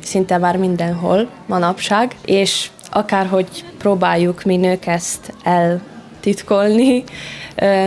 szinte 0.03 0.39
már 0.39 0.57
mindenhol 0.57 1.29
manapság, 1.47 2.17
és 2.25 2.71
akárhogy 2.91 3.65
próbáljuk 3.79 4.43
mi 4.45 4.57
nők 4.57 4.87
ezt 4.87 5.33
eltitkolni, 5.43 7.05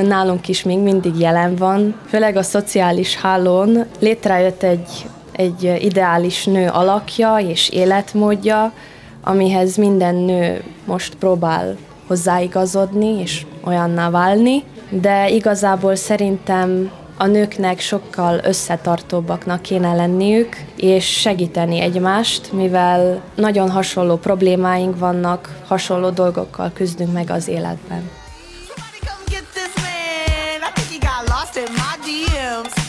nálunk 0.03 0.47
is 0.47 0.63
még 0.63 0.79
mindig 0.79 1.19
jelen 1.19 1.55
van. 1.55 1.95
Főleg 2.07 2.35
a 2.35 2.43
szociális 2.43 3.15
hálón 3.15 3.85
létrejött 3.99 4.63
egy, 4.63 5.05
egy 5.31 5.77
ideális 5.79 6.45
nő 6.45 6.67
alakja 6.67 7.37
és 7.37 7.69
életmódja, 7.69 8.73
amihez 9.23 9.75
minden 9.75 10.15
nő 10.15 10.63
most 10.85 11.15
próbál 11.15 11.77
hozzáigazodni 12.07 13.19
és 13.21 13.45
olyanná 13.63 14.09
válni, 14.09 14.63
de 14.89 15.29
igazából 15.29 15.95
szerintem 15.95 16.91
a 17.17 17.25
nőknek 17.25 17.79
sokkal 17.79 18.39
összetartóbbaknak 18.43 19.61
kéne 19.61 19.93
lenniük, 19.93 20.55
és 20.75 21.05
segíteni 21.05 21.79
egymást, 21.79 22.51
mivel 22.51 23.21
nagyon 23.35 23.69
hasonló 23.69 24.15
problémáink 24.15 24.99
vannak, 24.99 25.55
hasonló 25.67 26.09
dolgokkal 26.09 26.71
küzdünk 26.73 27.13
meg 27.13 27.29
az 27.29 27.47
életben. 27.47 28.09
Somebody 28.67 28.99
come 28.99 29.23
get 29.29 29.43
this 29.53 29.73
man. 29.75 30.69
I 30.69 30.71
think 30.73 31.03
he 31.03 31.09
got 31.09 31.29
lost 31.29 31.55
in 31.55 31.73
my 31.73 31.95
DMs. 32.05 32.86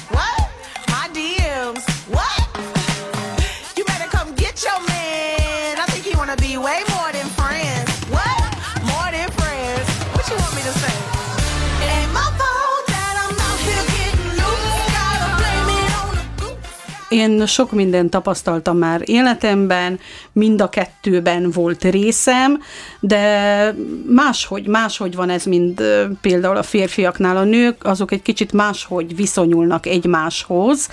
Én 17.09 17.47
sok 17.47 17.73
mindent 17.73 18.11
tapasztaltam 18.11 18.77
már 18.77 19.03
életemben, 19.05 19.99
mind 20.33 20.61
a 20.61 20.69
kettőben 20.69 21.51
volt 21.51 21.85
részem, 21.85 22.63
de 23.01 23.75
máshogy, 24.07 24.67
máshogy 24.67 25.15
van 25.15 25.31
ez, 25.31 25.45
mint 25.45 25.83
például 26.21 26.57
a 26.57 26.63
férfiaknál. 26.63 27.37
A 27.37 27.45
nők 27.45 27.85
azok 27.85 28.13
egy 28.13 28.23
kicsit 28.23 28.53
máshogy 28.53 29.17
viszonyulnak 29.17 29.87
egymáshoz. 29.87 30.89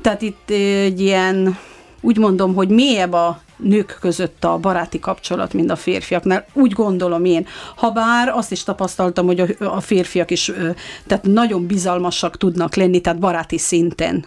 Tehát 0.00 0.22
itt 0.22 0.50
egy 0.50 1.00
ilyen, 1.00 1.58
úgy 2.00 2.18
mondom, 2.18 2.54
hogy 2.54 2.68
mélyebb 2.68 3.12
a 3.12 3.40
nők 3.56 3.96
között 4.00 4.44
a 4.44 4.58
baráti 4.58 4.98
kapcsolat, 4.98 5.52
mint 5.52 5.70
a 5.70 5.76
férfiaknál. 5.76 6.46
Úgy 6.52 6.72
gondolom 6.72 7.24
én. 7.24 7.46
Habár 7.76 8.28
azt 8.28 8.52
is 8.52 8.62
tapasztaltam, 8.62 9.26
hogy 9.26 9.56
a, 9.58 9.80
férfiak 9.80 10.30
is 10.30 10.52
tehát 11.06 11.24
nagyon 11.24 11.66
bizalmasak 11.66 12.36
tudnak 12.36 12.74
lenni, 12.74 13.00
tehát 13.00 13.18
baráti 13.18 13.58
szinten. 13.58 14.24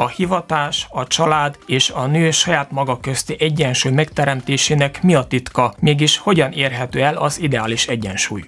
A 0.00 0.08
hivatás, 0.08 0.86
a 0.90 1.06
család 1.06 1.58
és 1.66 1.90
a 1.90 2.06
nő 2.06 2.30
saját 2.30 2.70
maga 2.70 3.00
közti 3.00 3.36
egyensúly 3.38 3.92
megteremtésének 3.92 5.02
mi 5.02 5.14
a 5.14 5.24
titka, 5.24 5.74
mégis 5.78 6.18
hogyan 6.18 6.52
érhető 6.52 7.02
el 7.02 7.16
az 7.16 7.40
ideális 7.40 7.86
egyensúly? 7.86 8.42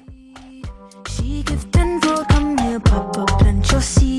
She. 3.80 4.11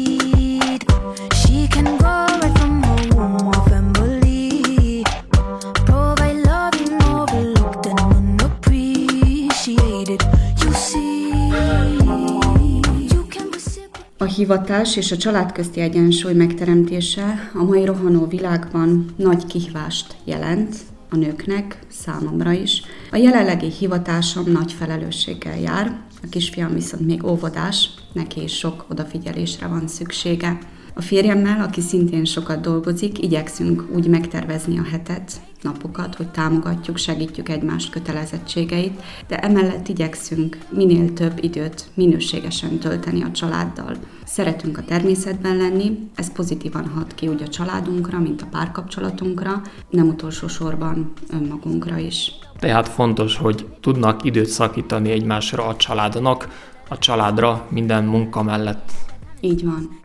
Hivatás 14.36 14.98
és 14.98 15.12
a 15.12 15.18
család 15.18 15.52
közti 15.52 15.80
egyensúly 15.80 16.34
megteremtése 16.34 17.52
a 17.54 17.64
mai 17.64 17.86
rohanó 17.86 18.26
világban 18.28 19.06
nagy 19.16 19.46
kihívást 19.46 20.16
jelent 20.24 20.76
a 21.10 21.16
nőknek, 21.16 21.80
számomra 21.90 22.52
is. 22.52 22.82
A 23.12 23.16
jelenlegi 23.18 23.72
hivatásom 23.80 24.52
nagy 24.52 24.72
felelősséggel 24.72 25.60
jár, 25.60 26.00
a 26.24 26.28
kisfiam 26.30 26.74
viszont 26.74 27.06
még 27.06 27.26
óvodás, 27.26 27.90
neki 28.14 28.44
is 28.44 28.58
sok 28.58 28.86
odafigyelésre 28.90 29.68
van 29.68 29.88
szüksége. 29.88 30.58
A 30.94 31.02
férjemmel, 31.02 31.62
aki 31.62 31.82
szintén 31.82 32.26
sokat 32.26 32.62
dolgozik, 32.62 33.24
igyekszünk 33.24 33.84
úgy 33.96 34.08
megtervezni 34.08 34.80
a 34.80 34.88
hetet, 34.92 35.42
napokat, 35.64 36.16
hogy 36.16 36.28
támogatjuk, 36.28 36.98
segítjük 36.98 37.50
egymást 37.50 37.90
kötelezettségeit, 37.90 39.02
de 39.28 39.40
emellett 39.40 39.88
igyekszünk 39.88 40.58
minél 40.70 41.14
több 41.14 41.44
időt 41.44 41.86
minőségesen 41.94 42.80
tölteni 42.80 43.24
a 43.24 43.32
családdal. 43.32 43.96
Szeretünk 44.26 44.78
a 44.78 44.84
természetben 44.84 45.58
lenni, 45.58 46.10
ez 46.16 46.32
pozitívan 46.32 46.88
hat 46.88 47.14
ki 47.16 47.28
úgy 47.28 47.42
a 47.42 47.48
családunkra, 47.48 48.20
mint 48.20 48.42
a 48.42 48.48
párkapcsolatunkra, 48.52 49.62
nem 49.90 50.08
utolsó 50.08 50.48
sorban 50.48 51.14
önmagunkra 51.30 51.98
is. 51.98 52.32
Tehát 52.60 52.88
fontos, 52.88 53.38
hogy 53.38 53.68
tudnak 53.82 54.24
időt 54.24 54.46
szakítani 54.46 55.12
egymásra 55.12 55.68
a 55.68 55.76
családnak, 55.76 56.48
a 56.90 56.98
családra 56.98 57.68
minden 57.70 58.04
munka 58.04 58.44
mellett. 58.44 58.92
Így 59.40 59.66
van. 59.66 60.02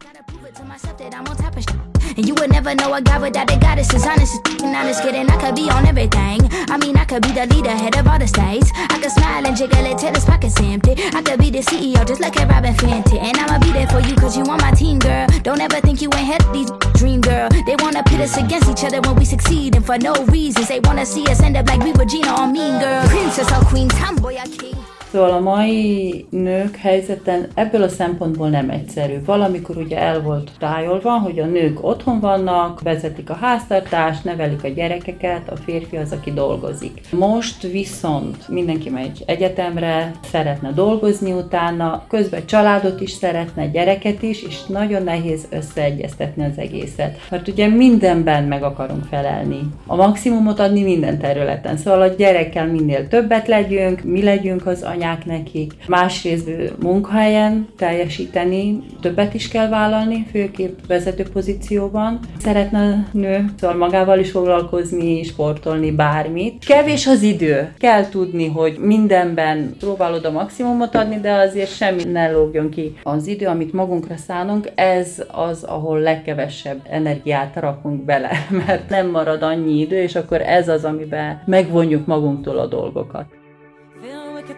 And 2.19 2.27
you 2.27 2.35
would 2.35 2.51
never 2.51 2.75
know 2.75 2.93
a 2.95 3.01
guy 3.01 3.17
without 3.21 3.49
a 3.49 3.57
goddess 3.61 3.95
is 3.95 4.05
honest 4.05 4.45
and 4.61 4.75
just 4.89 5.05
kidding. 5.05 5.31
I 5.31 5.37
could 5.41 5.55
be 5.55 5.71
on 5.71 5.87
everything. 5.87 6.41
I 6.69 6.77
mean, 6.77 6.97
I 6.97 7.05
could 7.05 7.23
be 7.23 7.31
the 7.31 7.47
leader, 7.47 7.71
head 7.71 7.97
of 7.97 8.09
all 8.09 8.19
the 8.19 8.27
states. 8.27 8.73
I 8.75 8.99
could 8.99 9.13
smile 9.13 9.47
and 9.47 9.57
jiggle 9.57 9.87
it 9.87 9.99
till 9.99 10.13
his 10.13 10.25
pockets 10.25 10.61
empty. 10.61 10.97
I 10.99 11.23
could 11.23 11.39
be 11.39 11.51
the 11.51 11.61
CEO, 11.61 12.05
just 12.05 12.21
like 12.21 12.35
a 12.35 12.45
Robin 12.47 12.75
Fenty. 12.75 13.23
And 13.23 13.39
I'ma 13.39 13.61
be 13.61 13.71
there 13.71 13.87
for 13.87 14.01
you, 14.01 14.17
cause 14.17 14.37
you 14.37 14.43
on 14.51 14.59
my 14.59 14.73
team, 14.73 14.99
girl. 14.99 15.29
Don't 15.45 15.61
ever 15.61 15.81
think 15.81 16.03
you 16.03 16.11
ain't 16.17 16.27
had 16.27 16.43
these 16.53 16.73
dream, 16.99 17.21
girl. 17.21 17.51
They 17.51 17.77
wanna 17.79 18.03
pit 18.03 18.19
us 18.19 18.37
against 18.37 18.69
each 18.69 18.83
other 18.83 19.01
when 19.01 19.15
we 19.15 19.25
succeed, 19.25 19.77
and 19.77 19.87
for 19.87 19.97
no 19.97 20.13
reasons. 20.25 20.67
They 20.67 20.81
wanna 20.81 21.07
see 21.07 21.25
us 21.29 21.41
end 21.41 21.57
up 21.57 21.69
like 21.69 21.85
we 21.85 21.93
were 21.93 22.05
Gina 22.05 22.35
or 22.35 22.49
Mean 22.49 22.81
Girl. 22.81 23.07
Princess 23.07 23.47
or 23.53 23.65
Queen, 23.67 23.89
tomboy 23.91 24.43
or 24.43 24.49
king. 24.59 24.75
Szóval 25.13 25.31
a 25.31 25.41
mai 25.41 26.27
nők 26.31 26.77
helyzeten 26.77 27.47
ebből 27.55 27.83
a 27.83 27.89
szempontból 27.89 28.49
nem 28.49 28.71
egyszerű. 28.71 29.25
Valamikor 29.25 29.77
ugye 29.77 29.99
el 29.99 30.23
volt 30.23 30.51
rájolva, 30.61 31.11
hogy 31.11 31.39
a 31.39 31.47
nők 31.47 31.85
otthon 31.85 32.21
vannak, 32.21 32.81
vezetik 32.83 33.31
a 33.31 33.35
háztartást, 33.35 34.25
nevelik 34.25 34.65
a 34.65 34.69
gyerekeket, 34.69 35.51
a 35.51 35.57
férfi 35.57 35.97
az, 35.97 36.13
aki 36.13 36.33
dolgozik. 36.33 37.01
Most 37.13 37.63
viszont 37.63 38.49
mindenki 38.49 38.91
megy 38.91 39.23
egyetemre, 39.27 40.13
szeretne 40.31 40.73
dolgozni 40.73 41.33
utána, 41.33 42.05
közben 42.09 42.47
családot 42.47 43.01
is 43.01 43.11
szeretne, 43.11 43.67
gyereket 43.67 44.23
is, 44.23 44.43
és 44.43 44.65
nagyon 44.67 45.03
nehéz 45.03 45.47
összeegyeztetni 45.51 46.45
az 46.45 46.59
egészet. 46.59 47.19
Mert 47.31 47.49
ugye 47.49 47.67
mindenben 47.69 48.45
meg 48.45 48.63
akarunk 48.63 49.05
felelni. 49.05 49.61
A 49.87 49.97
maximumot 49.97 50.61
adni 50.61 50.83
minden 50.83 51.19
területen. 51.19 51.77
Szóval 51.77 52.03
a 52.03 52.07
gyerekkel 52.07 52.67
minél 52.67 53.09
többet 53.09 53.47
legyünk, 53.49 54.03
mi 54.03 54.23
legyünk 54.23 54.67
az 54.67 54.83
anyák 54.99 55.25
nekik. 55.25 55.73
Másrészt 55.87 56.51
munkahelyen 56.83 57.69
teljesíteni, 57.77 58.79
többet 59.01 59.35
is 59.35 59.49
kell 59.49 59.69
vállalni, 59.69 60.27
főképp 60.31 60.79
vezető 60.87 61.23
pozícióban. 61.33 62.21
Szeretne 62.39 63.09
nő, 63.13 63.45
szóval 63.61 63.77
magával 63.77 64.19
is 64.19 64.31
foglalkozni, 64.31 65.23
sportolni, 65.23 65.91
bármit. 65.91 66.65
Kevés 66.65 67.07
az 67.07 67.23
idő. 67.23 67.73
Kell 67.79 68.09
tudni, 68.09 68.49
hogy 68.49 68.79
mindenben 68.79 69.77
próbálod 69.79 70.25
a 70.25 70.31
maximumot 70.31 70.95
adni, 70.95 71.21
de 71.21 71.33
azért 71.33 71.77
semmi 71.77 72.05
ne 72.05 72.31
lógjon 72.31 72.71
ki. 72.71 72.95
Az 73.03 73.27
idő, 73.27 73.47
amit 73.47 73.73
magunkra 73.73 74.17
szánunk, 74.17 74.71
ez 74.75 75.25
az, 75.33 75.63
ahol 75.63 75.99
legkevesebb 75.99 76.81
energiát 76.91 77.57
rakunk 77.57 78.05
bele, 78.05 78.31
mert 78.67 78.89
nem 78.89 79.11
marad 79.11 79.43
annyi 79.43 79.81
idő, 79.81 80.03
és 80.03 80.15
akkor 80.15 80.41
ez 80.41 80.69
az, 80.69 80.85
amiben 80.85 81.43
megvonjuk 81.45 82.07
magunktól 82.07 82.59
a 82.59 82.67
dolgokat. 82.67 83.38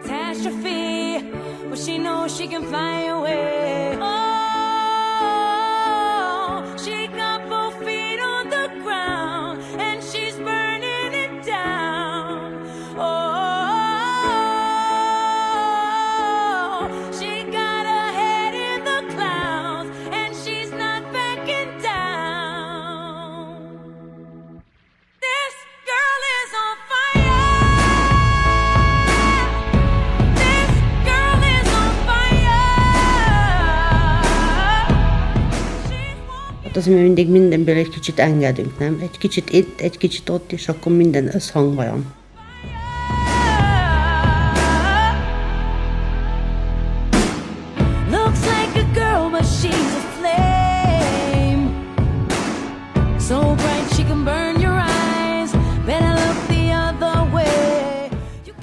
Catastrophe, 0.01 1.21
but 1.69 1.77
she 1.77 1.97
knows 1.97 2.35
she 2.35 2.47
can 2.47 2.63
fly 2.63 3.03
away. 3.03 3.97
Oh, 3.99 4.20
Hát 36.71 36.79
azért 36.79 36.95
mi 36.97 37.01
mindig 37.01 37.29
mindenből 37.29 37.75
egy 37.75 37.89
kicsit 37.89 38.19
engedünk, 38.19 38.79
nem? 38.79 38.99
Egy 39.01 39.17
kicsit 39.17 39.49
itt, 39.49 39.79
egy 39.79 39.97
kicsit 39.97 40.29
ott, 40.29 40.51
és 40.51 40.67
akkor 40.67 40.95
minden 40.95 41.35
összhangban 41.35 41.85
van. 41.85 42.13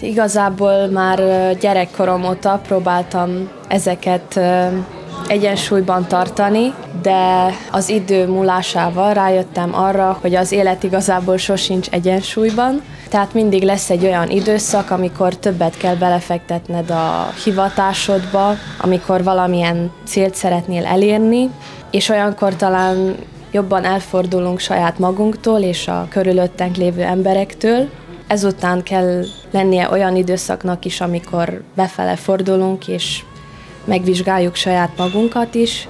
Igazából 0.00 0.86
már 0.86 1.20
gyerekkorom 1.60 2.24
óta 2.24 2.60
próbáltam 2.66 3.50
ezeket 3.68 4.40
egyensúlyban 5.26 6.06
tartani, 6.06 6.74
de 7.02 7.54
az 7.70 7.88
idő 7.88 8.26
múlásával 8.26 9.14
rájöttem 9.14 9.74
arra, 9.74 10.18
hogy 10.20 10.34
az 10.34 10.52
élet 10.52 10.82
igazából 10.82 11.36
sosincs 11.36 11.88
egyensúlyban, 11.88 12.82
tehát 13.08 13.34
mindig 13.34 13.62
lesz 13.62 13.90
egy 13.90 14.04
olyan 14.04 14.30
időszak, 14.30 14.90
amikor 14.90 15.36
többet 15.36 15.76
kell 15.76 15.94
belefektetned 15.94 16.90
a 16.90 17.32
hivatásodba, 17.44 18.54
amikor 18.80 19.22
valamilyen 19.22 19.90
célt 20.04 20.34
szeretnél 20.34 20.84
elérni, 20.84 21.50
és 21.90 22.08
olyankor 22.08 22.56
talán 22.56 23.14
jobban 23.52 23.84
elfordulunk 23.84 24.58
saját 24.58 24.98
magunktól 24.98 25.60
és 25.60 25.88
a 25.88 26.06
körülöttünk 26.10 26.76
lévő 26.76 27.02
emberektől. 27.02 27.88
Ezután 28.26 28.82
kell 28.82 29.24
lennie 29.50 29.90
olyan 29.90 30.16
időszaknak 30.16 30.84
is, 30.84 31.00
amikor 31.00 31.62
befele 31.74 32.16
fordulunk, 32.16 32.88
és 32.88 33.22
megvizsgáljuk 33.88 34.54
saját 34.54 34.96
magunkat 34.96 35.54
is, 35.54 35.88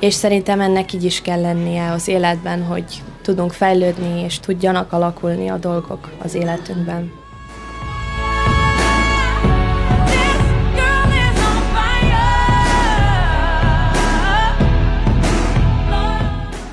és 0.00 0.14
szerintem 0.14 0.60
ennek 0.60 0.92
így 0.92 1.04
is 1.04 1.20
kell 1.20 1.40
lennie 1.40 1.92
az 1.92 2.08
életben, 2.08 2.62
hogy 2.62 3.02
tudunk 3.22 3.52
fejlődni, 3.52 4.22
és 4.24 4.40
tudjanak 4.40 4.92
alakulni 4.92 5.48
a 5.48 5.56
dolgok 5.56 6.10
az 6.22 6.34
életünkben. 6.34 7.12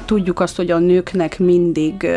Tudjuk 0.05 0.39
azt, 0.39 0.55
hogy 0.55 0.71
a 0.71 0.77
nőknek 0.77 1.39
mindig 1.39 2.07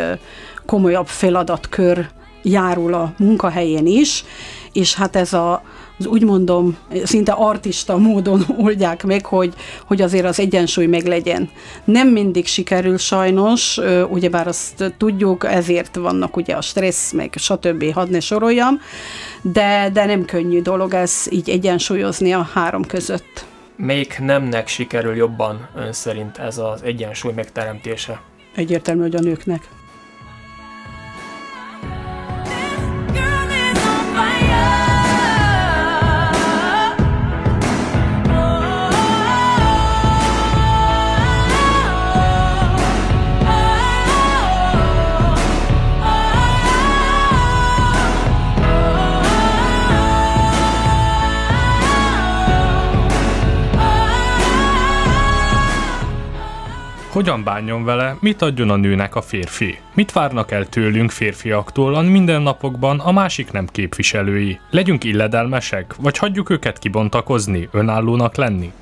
komolyabb 0.66 1.06
feladatkör 1.06 2.08
járul 2.42 2.94
a 2.94 3.12
munkahelyén 3.18 3.86
is, 3.86 4.24
és 4.72 4.94
hát 4.94 5.16
ez 5.16 5.32
a 5.32 5.62
úgy 6.06 6.24
mondom, 6.24 6.76
szinte 7.04 7.32
artista 7.32 7.96
módon 7.96 8.44
oldják 8.64 9.04
meg, 9.04 9.26
hogy, 9.26 9.54
hogy 9.86 10.02
azért 10.02 10.24
az 10.24 10.40
egyensúly 10.40 10.86
meglegyen. 10.86 11.50
Nem 11.84 12.08
mindig 12.08 12.46
sikerül 12.46 12.98
sajnos, 12.98 13.80
ugyebár 14.08 14.46
azt 14.46 14.94
tudjuk, 14.98 15.44
ezért 15.44 15.96
vannak 15.96 16.36
ugye 16.36 16.54
a 16.54 16.60
stressz, 16.60 17.12
meg 17.12 17.34
stb. 17.36 17.92
hadd 17.92 18.10
ne 18.10 18.20
soroljam, 18.20 18.80
de, 19.42 19.90
de 19.92 20.04
nem 20.04 20.24
könnyű 20.24 20.62
dolog 20.62 20.94
ez 20.94 21.26
így 21.30 21.50
egyensúlyozni 21.50 22.32
a 22.32 22.48
három 22.52 22.84
között. 22.84 23.44
Melyik 23.76 24.18
nemnek 24.18 24.68
sikerül 24.68 25.14
jobban 25.16 25.68
ön 25.76 25.92
szerint 25.92 26.38
ez 26.38 26.58
az 26.58 26.82
egyensúly 26.82 27.32
megteremtése? 27.32 28.20
egyértelmű, 28.58 29.00
hogy 29.00 29.16
a 29.16 29.20
nőknek. 29.20 29.68
Hogyan 57.18 57.44
bánjon 57.44 57.84
vele, 57.84 58.16
mit 58.20 58.42
adjon 58.42 58.70
a 58.70 58.76
nőnek 58.76 59.14
a 59.14 59.22
férfi? 59.22 59.78
Mit 59.94 60.12
várnak 60.12 60.50
el 60.50 60.66
tőlünk 60.66 61.10
férfiaktól 61.10 61.94
a 61.94 62.02
mindennapokban 62.02 63.00
a 63.00 63.12
másik 63.12 63.52
nem 63.52 63.66
képviselői? 63.66 64.60
Legyünk 64.70 65.04
illedelmesek, 65.04 65.94
vagy 65.96 66.18
hagyjuk 66.18 66.50
őket 66.50 66.78
kibontakozni, 66.78 67.68
önállónak 67.72 68.36
lenni? 68.36 68.72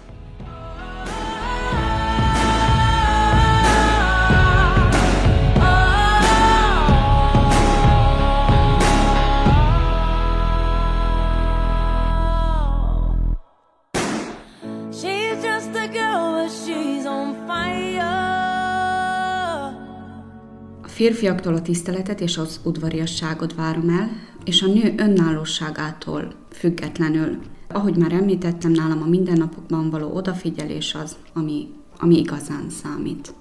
Férfiaktól 20.96 21.54
a 21.54 21.62
tiszteletet 21.62 22.20
és 22.20 22.38
az 22.38 22.60
udvariasságot 22.64 23.54
várom 23.54 23.88
el, 23.88 24.10
és 24.44 24.62
a 24.62 24.66
nő 24.66 24.94
önállóságától 24.96 26.32
függetlenül. 26.50 27.38
Ahogy 27.68 27.96
már 27.96 28.12
említettem, 28.12 28.70
nálam 28.70 29.02
a 29.02 29.06
mindennapokban 29.06 29.90
való 29.90 30.14
odafigyelés 30.14 30.94
az, 30.94 31.16
ami, 31.32 31.68
ami 31.98 32.18
igazán 32.18 32.70
számít. 32.70 33.34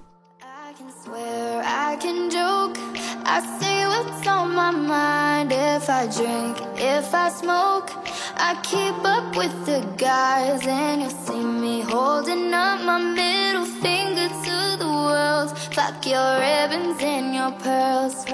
I 1.66 1.98
can 2.00 2.30
joke. 2.30 2.78
I 3.26 3.42
say 3.60 3.88
what's 3.88 4.28
on 4.28 4.54
my 4.54 4.70
mind. 4.70 5.52
If 5.52 5.90
I 5.90 6.06
drink, 6.06 6.58
if 6.78 7.12
I 7.14 7.30
smoke, 7.30 7.90
I 8.38 8.56
keep 8.62 8.98
up 9.04 9.36
with 9.36 9.56
the 9.66 9.82
guys, 9.98 10.66
and 10.68 11.02
you'll 11.02 11.10
see 11.10 11.44
me 11.44 11.82
holding 11.82 12.54
up 12.54 12.82
my 12.84 13.00
middle 13.00 13.66
finger 13.66 14.28
to 14.46 14.78
the 14.78 14.88
world. 14.88 15.58
Fuck 15.74 16.06
your 16.06 16.32
ribbons 16.46 17.02
and 17.02 17.34
your 17.34 17.52
pearls. 17.64 18.26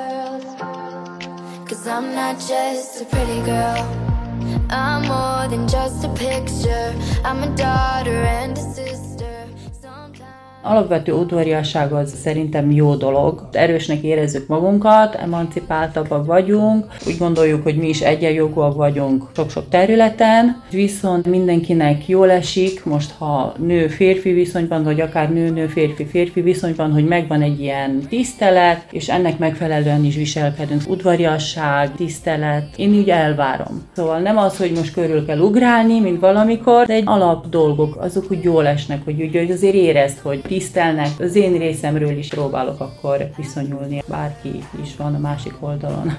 Cause 1.68 1.88
I'm 1.88 2.14
not 2.14 2.36
just 2.36 3.02
a 3.02 3.06
pretty 3.06 3.42
girl. 3.46 4.12
I'm 4.70 5.04
more 5.08 5.48
than 5.48 5.70
just 5.70 6.04
a 6.04 6.10
picture. 6.10 6.94
I'm 7.24 7.44
a 7.44 7.56
daughter 7.56 8.24
and 8.40 8.58
a 8.58 8.62
sister. 8.62 8.91
Alapvető 10.64 11.14
udvariasság 11.14 11.94
az 11.94 12.14
szerintem 12.24 12.72
jó 12.72 12.96
dolog. 12.96 13.48
Erősnek 13.52 14.02
érezzük 14.04 14.48
magunkat, 14.48 15.16
emancipáltabbak 15.16 16.26
vagyunk, 16.26 16.86
úgy 17.08 17.18
gondoljuk, 17.18 17.64
hogy 17.64 17.76
mi 17.76 17.88
is 17.88 18.02
egyenjogúak 18.02 18.76
vagyunk 18.76 19.24
sok-sok 19.36 19.70
területen, 19.70 20.62
viszont 20.72 21.26
mindenkinek 21.26 22.08
jól 22.08 22.32
esik, 22.32 22.86
most 22.86 23.12
ha 23.18 23.54
nő-férfi 23.58 24.32
viszonyban, 24.32 24.84
vagy 24.84 25.02
akár 25.02 25.34
nő-nő-férfi-férfi 25.34 26.42
viszonyban, 26.42 26.92
hogy 26.92 27.06
megvan 27.06 27.42
egy 27.42 27.62
ilyen 27.62 28.00
tisztelet, 28.10 28.86
és 28.92 29.10
ennek 29.10 29.38
megfelelően 29.38 30.06
is 30.06 30.16
viselkedünk. 30.16 30.82
Udvariasság, 30.88 31.96
tisztelet, 31.96 32.68
én 32.76 32.94
úgy 32.94 33.10
elvárom. 33.10 33.82
Szóval 33.96 34.20
nem 34.20 34.38
az, 34.38 34.58
hogy 34.58 34.72
most 34.72 34.94
körül 34.94 35.26
kell 35.26 35.40
ugrálni, 35.40 36.00
mint 36.00 36.20
valamikor, 36.20 36.86
de 36.86 36.94
egy 36.94 37.04
alap 37.06 37.50
dolgok, 37.50 37.96
azok 37.96 38.32
úgy 38.32 38.44
jól 38.44 38.68
esnek, 38.68 39.04
hogy 39.04 39.22
úgy 39.22 39.36
hogy 39.36 39.52
azért 39.52 39.74
érezd, 39.74 40.18
hogy 40.20 40.42
tisztelnek. 40.52 41.20
Az 41.20 41.36
én 41.36 41.58
részemről 41.58 42.18
is 42.18 42.28
próbálok 42.28 42.80
akkor 42.80 43.30
viszonyulni, 43.38 44.04
bárki 44.08 44.64
is 44.84 44.96
van 44.96 45.16
a 45.16 45.20
másik 45.20 45.54
oldalon. 45.60 46.18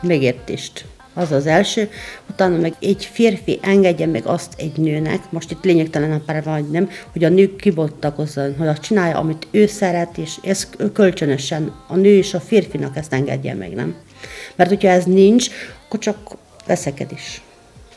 Megértést. 0.00 0.95
Az 1.18 1.32
az 1.32 1.46
első, 1.46 1.90
utána 2.30 2.56
meg 2.56 2.74
egy 2.80 3.04
férfi 3.12 3.58
engedje 3.62 4.06
meg 4.06 4.26
azt 4.26 4.54
egy 4.56 4.76
nőnek, 4.76 5.30
most 5.30 5.50
itt 5.50 5.64
lényegtelen 5.64 6.12
a 6.12 6.20
pár 6.26 6.42
vagy 6.42 6.70
nem, 6.70 6.90
hogy 7.12 7.24
a 7.24 7.28
nő 7.28 7.56
kibontakozzon, 7.56 8.56
hogy 8.58 8.66
azt 8.66 8.82
csinálja, 8.82 9.18
amit 9.18 9.46
ő 9.50 9.66
szeret, 9.66 10.18
és 10.18 10.36
ez 10.42 10.68
kölcsönösen 10.92 11.74
a 11.88 11.96
nő 11.96 12.16
és 12.16 12.34
a 12.34 12.40
férfinak 12.40 12.96
ezt 12.96 13.12
engedje 13.12 13.54
meg, 13.54 13.74
nem? 13.74 13.94
Mert 14.56 14.68
hogyha 14.70 14.88
ez 14.88 15.04
nincs, 15.04 15.48
akkor 15.86 15.98
csak 15.98 16.16
veszekedés. 16.66 17.42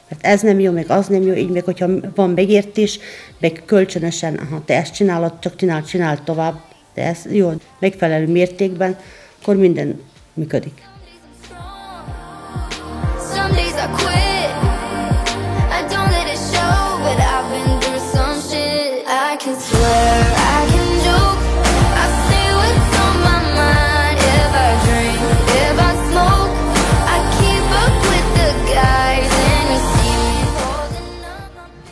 Mert 0.10 0.26
ez 0.26 0.42
nem 0.42 0.60
jó, 0.60 0.72
meg 0.72 0.90
az 0.90 1.08
nem 1.08 1.22
jó, 1.22 1.34
így 1.34 1.50
meg 1.50 1.64
hogyha 1.64 1.88
van 2.16 2.30
megértés, 2.30 3.00
meg 3.40 3.64
kölcsönösen, 3.66 4.48
ha 4.50 4.62
te 4.66 4.76
ezt 4.76 4.94
csinálod, 4.94 5.40
csak 5.40 5.56
csinál, 5.56 5.84
csinál 5.84 6.24
tovább, 6.24 6.62
de 6.94 7.06
ez 7.06 7.20
jó, 7.32 7.52
megfelelő 7.80 8.28
mértékben, 8.28 8.98
akkor 9.42 9.56
minden 9.56 10.02
működik. 10.34 10.89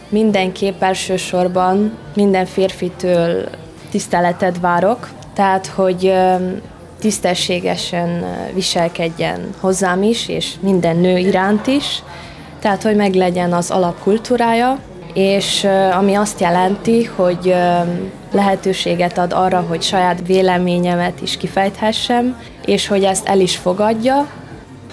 Mindenképp 0.10 0.82
elsősorban 0.82 1.98
minden 2.16 2.46
férfitől 2.46 3.50
tiszteletet 3.92 4.60
várok, 4.60 5.10
tehát 5.34 5.68
hogy 5.68 6.14
tisztességesen 7.00 8.26
viselkedjen 8.54 9.50
hozzám 9.60 10.04
is, 10.04 10.28
és 10.28 10.54
minden 10.60 10.98
nő 10.98 11.18
iránt 11.18 11.68
is, 11.68 12.04
tehát 12.60 12.84
hogy 12.84 12.96
meglegyen 12.96 13.54
az 13.54 13.72
alapkultúrája, 13.72 14.80
és 15.14 15.68
ami 15.98 16.16
azt 16.16 16.40
jelenti, 16.40 17.04
hogy 17.04 17.56
lehetőséget 18.32 19.18
ad 19.18 19.34
arra, 19.34 19.66
hogy 19.68 19.82
saját 19.82 20.22
véleményemet 20.26 21.22
is 21.22 21.38
kifejthessem, 21.38 22.40
és 22.66 22.88
hogy 22.88 23.04
ezt 23.04 23.28
el 23.28 23.40
is 23.40 23.56
fogadja, 23.56 24.28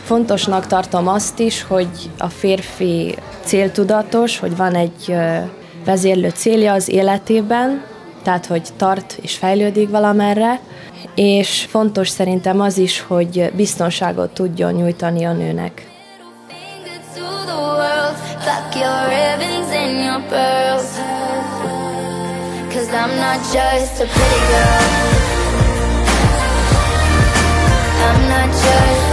Fontosnak 0.05 0.67
tartom 0.67 1.09
azt 1.09 1.39
is, 1.39 1.63
hogy 1.63 1.89
a 2.19 2.29
férfi 2.29 3.17
céltudatos, 3.45 4.39
hogy 4.39 4.57
van 4.57 4.75
egy 4.75 5.15
vezérlő 5.85 6.29
célja 6.29 6.73
az 6.73 6.89
életében, 6.89 7.85
tehát 8.23 8.47
hogy 8.47 8.69
tart 8.77 9.19
és 9.23 9.37
fejlődik 9.37 9.91
valamerre, 9.91 10.61
és 11.15 11.67
fontos 11.69 12.09
szerintem 12.09 12.61
az 12.61 12.79
is, 12.79 13.01
hogy 13.01 13.53
biztonságot 13.57 14.31
tudjon 14.31 14.73
nyújtani 14.73 15.25
a 15.25 15.33
nőnek. 15.33 15.93
I'm 23.05 23.17
not 23.17 23.41
just 23.53 24.01
a 24.01 24.07
pretty 24.07 24.41
girl. 24.49 24.85
I'm 28.07 28.29
not 28.29 28.49
just 28.49 29.04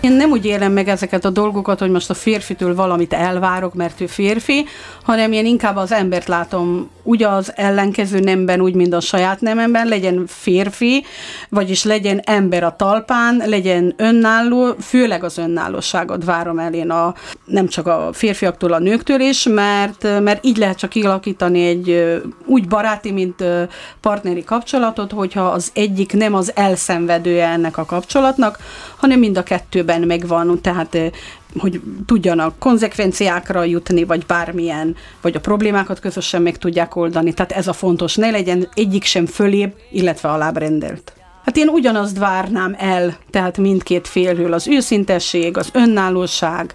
Én 0.00 0.12
nem 0.12 0.30
úgy 0.30 0.44
élem 0.44 0.72
meg 0.72 0.88
ezeket 0.88 1.24
a 1.24 1.30
dolgokat, 1.30 1.78
hogy 1.78 1.90
most 1.90 2.10
a 2.10 2.14
férfitől 2.14 2.74
valamit 2.74 3.12
elvárok, 3.12 3.74
mert 3.74 4.00
ő 4.00 4.06
férfi, 4.06 4.64
hanem 5.02 5.32
én 5.32 5.46
inkább 5.46 5.76
az 5.76 5.92
embert 5.92 6.28
látom 6.28 6.90
úgy 7.02 7.22
az 7.22 7.52
ellenkező 7.56 8.18
nemben, 8.18 8.60
úgy, 8.60 8.74
mint 8.74 8.94
a 8.94 9.00
saját 9.00 9.40
nememben, 9.40 9.86
legyen 9.86 10.24
férfi, 10.26 11.04
vagyis 11.48 11.84
legyen 11.84 12.20
ember 12.24 12.62
a 12.62 12.76
talpán, 12.76 13.42
legyen 13.46 13.94
önálló, 13.96 14.74
főleg 14.80 15.24
az 15.24 15.38
önállóságot 15.38 16.24
várom 16.24 16.58
el 16.58 16.74
én 16.74 16.90
a, 16.90 17.14
nem 17.44 17.68
csak 17.68 17.86
a 17.86 18.08
férfiaktól, 18.12 18.72
a 18.72 18.78
nőktől 18.78 19.20
is, 19.20 19.42
mert, 19.42 20.20
mert 20.20 20.44
így 20.44 20.56
lehet 20.56 20.78
csak 20.78 20.90
kialakítani 20.90 21.66
egy 21.66 22.20
úgy 22.46 22.68
baráti, 22.68 23.12
mint 23.12 23.44
partneri 24.00 24.44
kapcsolatot, 24.44 25.12
hogyha 25.12 25.42
az 25.42 25.70
egyik 25.74 26.12
nem 26.12 26.34
az 26.34 26.52
elszenvedője 26.54 27.48
ennek 27.48 27.78
a 27.78 27.84
kapcsolatnak, 27.84 28.58
hanem 28.96 29.18
mind 29.18 29.36
a 29.36 29.42
kettőben 29.88 30.06
megvan, 30.06 30.60
tehát 30.60 30.98
hogy 31.58 31.80
tudjanak 32.06 32.58
konzekvenciákra 32.58 33.64
jutni, 33.64 34.04
vagy 34.04 34.26
bármilyen, 34.26 34.96
vagy 35.20 35.36
a 35.36 35.40
problémákat 35.40 36.00
közösen 36.00 36.42
meg 36.42 36.58
tudják 36.58 36.96
oldani. 36.96 37.32
Tehát 37.32 37.52
ez 37.52 37.68
a 37.68 37.72
fontos, 37.72 38.14
ne 38.14 38.30
legyen 38.30 38.68
egyik 38.74 39.04
sem 39.04 39.26
fölébb, 39.26 39.74
illetve 39.90 40.28
alább 40.28 40.56
rendelt. 40.56 41.12
Hát 41.44 41.56
én 41.56 41.68
ugyanazt 41.68 42.18
várnám 42.18 42.74
el, 42.78 43.16
tehát 43.30 43.58
mindkét 43.58 44.08
félről 44.08 44.52
az 44.52 44.68
őszintesség, 44.68 45.56
az 45.56 45.68
önállóság, 45.72 46.74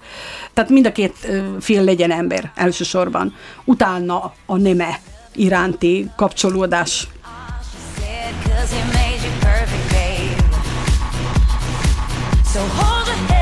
tehát 0.53 0.69
mind 0.69 0.85
a 0.85 0.91
két 0.91 1.27
fél 1.59 1.83
legyen 1.83 2.11
ember 2.11 2.51
elsősorban. 2.55 3.33
Utána 3.65 4.33
a 4.45 4.57
neme 4.57 4.99
iránti 5.35 6.09
kapcsolódás. 6.15 7.07
Cause 8.43 8.75
he 8.75 8.85
made 8.85 9.12
So 12.53 12.59
hold 12.67 13.07
your 13.07 13.32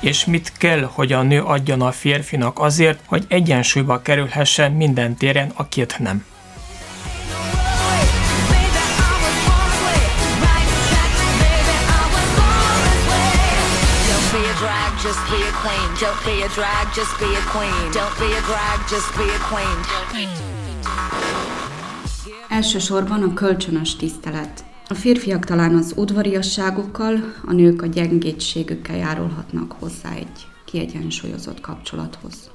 És 0.00 0.24
mit 0.24 0.52
kell, 0.58 0.82
hogy 0.82 1.12
a 1.12 1.22
nő 1.22 1.42
adjon 1.42 1.82
a 1.82 1.92
férfinak 1.92 2.58
azért, 2.58 3.00
hogy 3.06 3.24
egyensúlyba 3.28 4.02
kerülhessen 4.02 4.72
minden 4.72 5.16
téren 5.16 5.52
a 5.54 5.68
két 5.68 5.98
nem? 5.98 6.24
Just 15.04 15.30
be 15.30 15.36
a 15.36 15.52
queen. 15.62 15.90
Don't 16.02 16.24
be 16.24 16.44
a 16.44 16.48
drag, 16.54 16.86
just 16.94 17.18
be 17.18 17.26
a 17.26 17.42
queen. 17.52 17.90
Don't 17.92 18.16
be 18.18 18.28
a 18.36 18.40
drag, 18.48 18.78
just 18.90 19.16
be 19.16 19.22
a 19.22 19.40
queen. 19.48 19.78
Elsősorban 22.48 23.22
a 23.22 23.34
kölcsönös 23.34 23.96
tisztelet. 23.96 24.64
A 24.90 24.94
férfiak 24.94 25.44
talán 25.44 25.74
az 25.74 25.92
udvariasságukkal, 25.96 27.34
a 27.46 27.52
nők 27.52 27.82
a 27.82 27.86
gyengétségükkel 27.86 28.96
járulhatnak 28.96 29.72
hozzá 29.78 30.14
egy 30.14 30.46
kiegyensúlyozott 30.64 31.60
kapcsolathoz. 31.60 32.50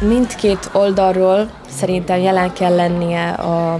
Mindkét 0.00 0.70
oldalról 0.72 1.50
szerintem 1.68 2.20
jelen 2.20 2.52
kell 2.52 2.74
lennie 2.74 3.30
a 3.30 3.78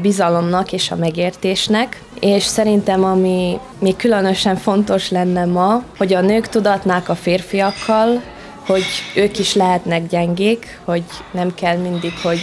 bizalomnak 0.00 0.72
és 0.72 0.90
a 0.90 0.96
megértésnek, 0.96 2.02
és 2.20 2.42
szerintem 2.42 3.04
ami 3.04 3.58
még 3.78 3.96
különösen 3.96 4.56
fontos 4.56 5.10
lenne 5.10 5.44
ma, 5.44 5.82
hogy 5.98 6.14
a 6.14 6.20
nők 6.20 6.48
tudatnák 6.48 7.08
a 7.08 7.14
férfiakkal, 7.14 8.22
hogy 8.66 8.84
ők 9.14 9.38
is 9.38 9.54
lehetnek 9.54 10.06
gyengék, 10.06 10.80
hogy 10.84 11.02
nem 11.30 11.54
kell 11.54 11.76
mindig, 11.76 12.12
hogy 12.22 12.40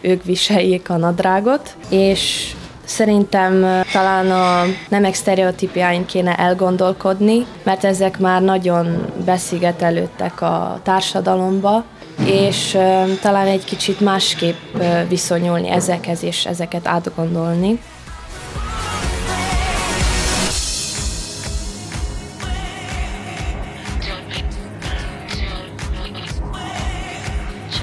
ők 0.00 0.24
viseljék 0.24 0.90
a 0.90 0.96
nadrágot, 0.96 1.76
és 1.88 2.52
Szerintem 2.90 3.82
talán 3.92 4.30
a 4.30 4.64
nemek 4.88 5.14
sztereotípiáin 5.14 6.06
kéne 6.06 6.34
elgondolkodni, 6.34 7.46
mert 7.62 7.84
ezek 7.84 8.18
már 8.18 8.42
nagyon 8.42 9.06
beszigetelődtek 9.24 10.40
a 10.40 10.80
társadalomba, 10.82 11.84
és 12.24 12.78
talán 13.20 13.46
egy 13.46 13.64
kicsit 13.64 14.00
másképp 14.00 14.76
viszonyulni 15.08 15.70
ezekhez, 15.70 16.22
és 16.22 16.44
ezeket 16.44 16.86
átgondolni. 16.86 17.78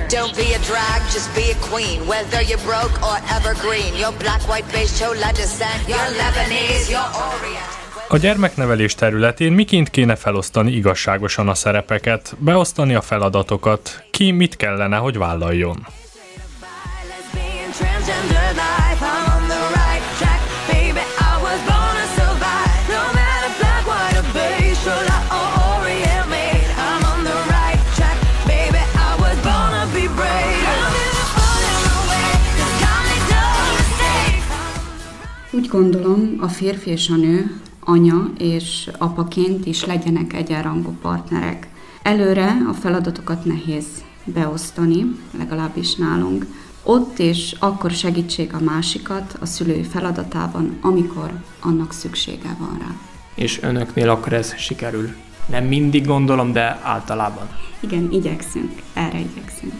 Don't 0.09 0.35
be 0.35 0.55
a 0.55 0.59
drag, 0.59 1.01
just 1.13 1.29
be 1.35 1.51
a 1.51 1.57
queen. 1.69 2.07
Whether 2.07 2.41
you're 2.41 2.65
broke 2.65 2.95
or 3.03 3.17
evergreen, 3.29 3.93
you're 3.95 4.17
black, 4.17 4.41
white, 4.47 4.65
beige, 4.71 4.97
chola 4.99 5.31
descent, 5.33 5.87
you're 5.87 6.09
Lebanese, 6.19 6.89
you're 6.89 7.11
Orient. 7.27 7.86
A 8.09 8.17
gyermeknevelés 8.17 8.95
területén 8.95 9.51
miként 9.51 9.89
kéne 9.89 10.15
felosztani 10.15 10.71
igazságosan 10.71 11.49
a 11.49 11.53
szerepeket, 11.53 12.35
beosztani 12.39 12.95
a 12.95 13.01
feladatokat, 13.01 14.03
ki 14.11 14.31
mit 14.31 14.55
kellene, 14.55 14.97
hogy 14.97 15.17
vállaljon. 15.17 15.85
Úgy 35.51 35.67
gondolom, 35.67 36.37
a 36.41 36.47
férfi 36.47 36.89
és 36.89 37.09
a 37.09 37.15
nő 37.15 37.59
anya 37.89 38.31
és 38.37 38.89
apaként 38.97 39.65
is 39.65 39.85
legyenek 39.85 40.33
egyenrangú 40.33 40.97
partnerek. 41.01 41.67
Előre 42.01 42.57
a 42.69 42.73
feladatokat 42.73 43.45
nehéz 43.45 43.85
beosztani, 44.23 45.15
legalábbis 45.37 45.95
nálunk. 45.95 46.45
Ott 46.83 47.19
és 47.19 47.55
akkor 47.59 47.91
segítség 47.91 48.53
a 48.53 48.59
másikat 48.59 49.37
a 49.39 49.45
szülői 49.45 49.83
feladatában, 49.83 50.77
amikor 50.81 51.31
annak 51.59 51.93
szüksége 51.93 52.55
van 52.59 52.77
rá. 52.79 52.95
És 53.35 53.61
önöknél 53.61 54.09
akkor 54.09 54.33
ez 54.33 54.55
sikerül. 54.57 55.15
Nem 55.49 55.65
mindig 55.65 56.05
gondolom, 56.05 56.51
de 56.51 56.79
általában. 56.83 57.49
Igen, 57.79 58.11
igyekszünk, 58.11 58.71
erre 58.93 59.19
igyekszünk. 59.19 59.73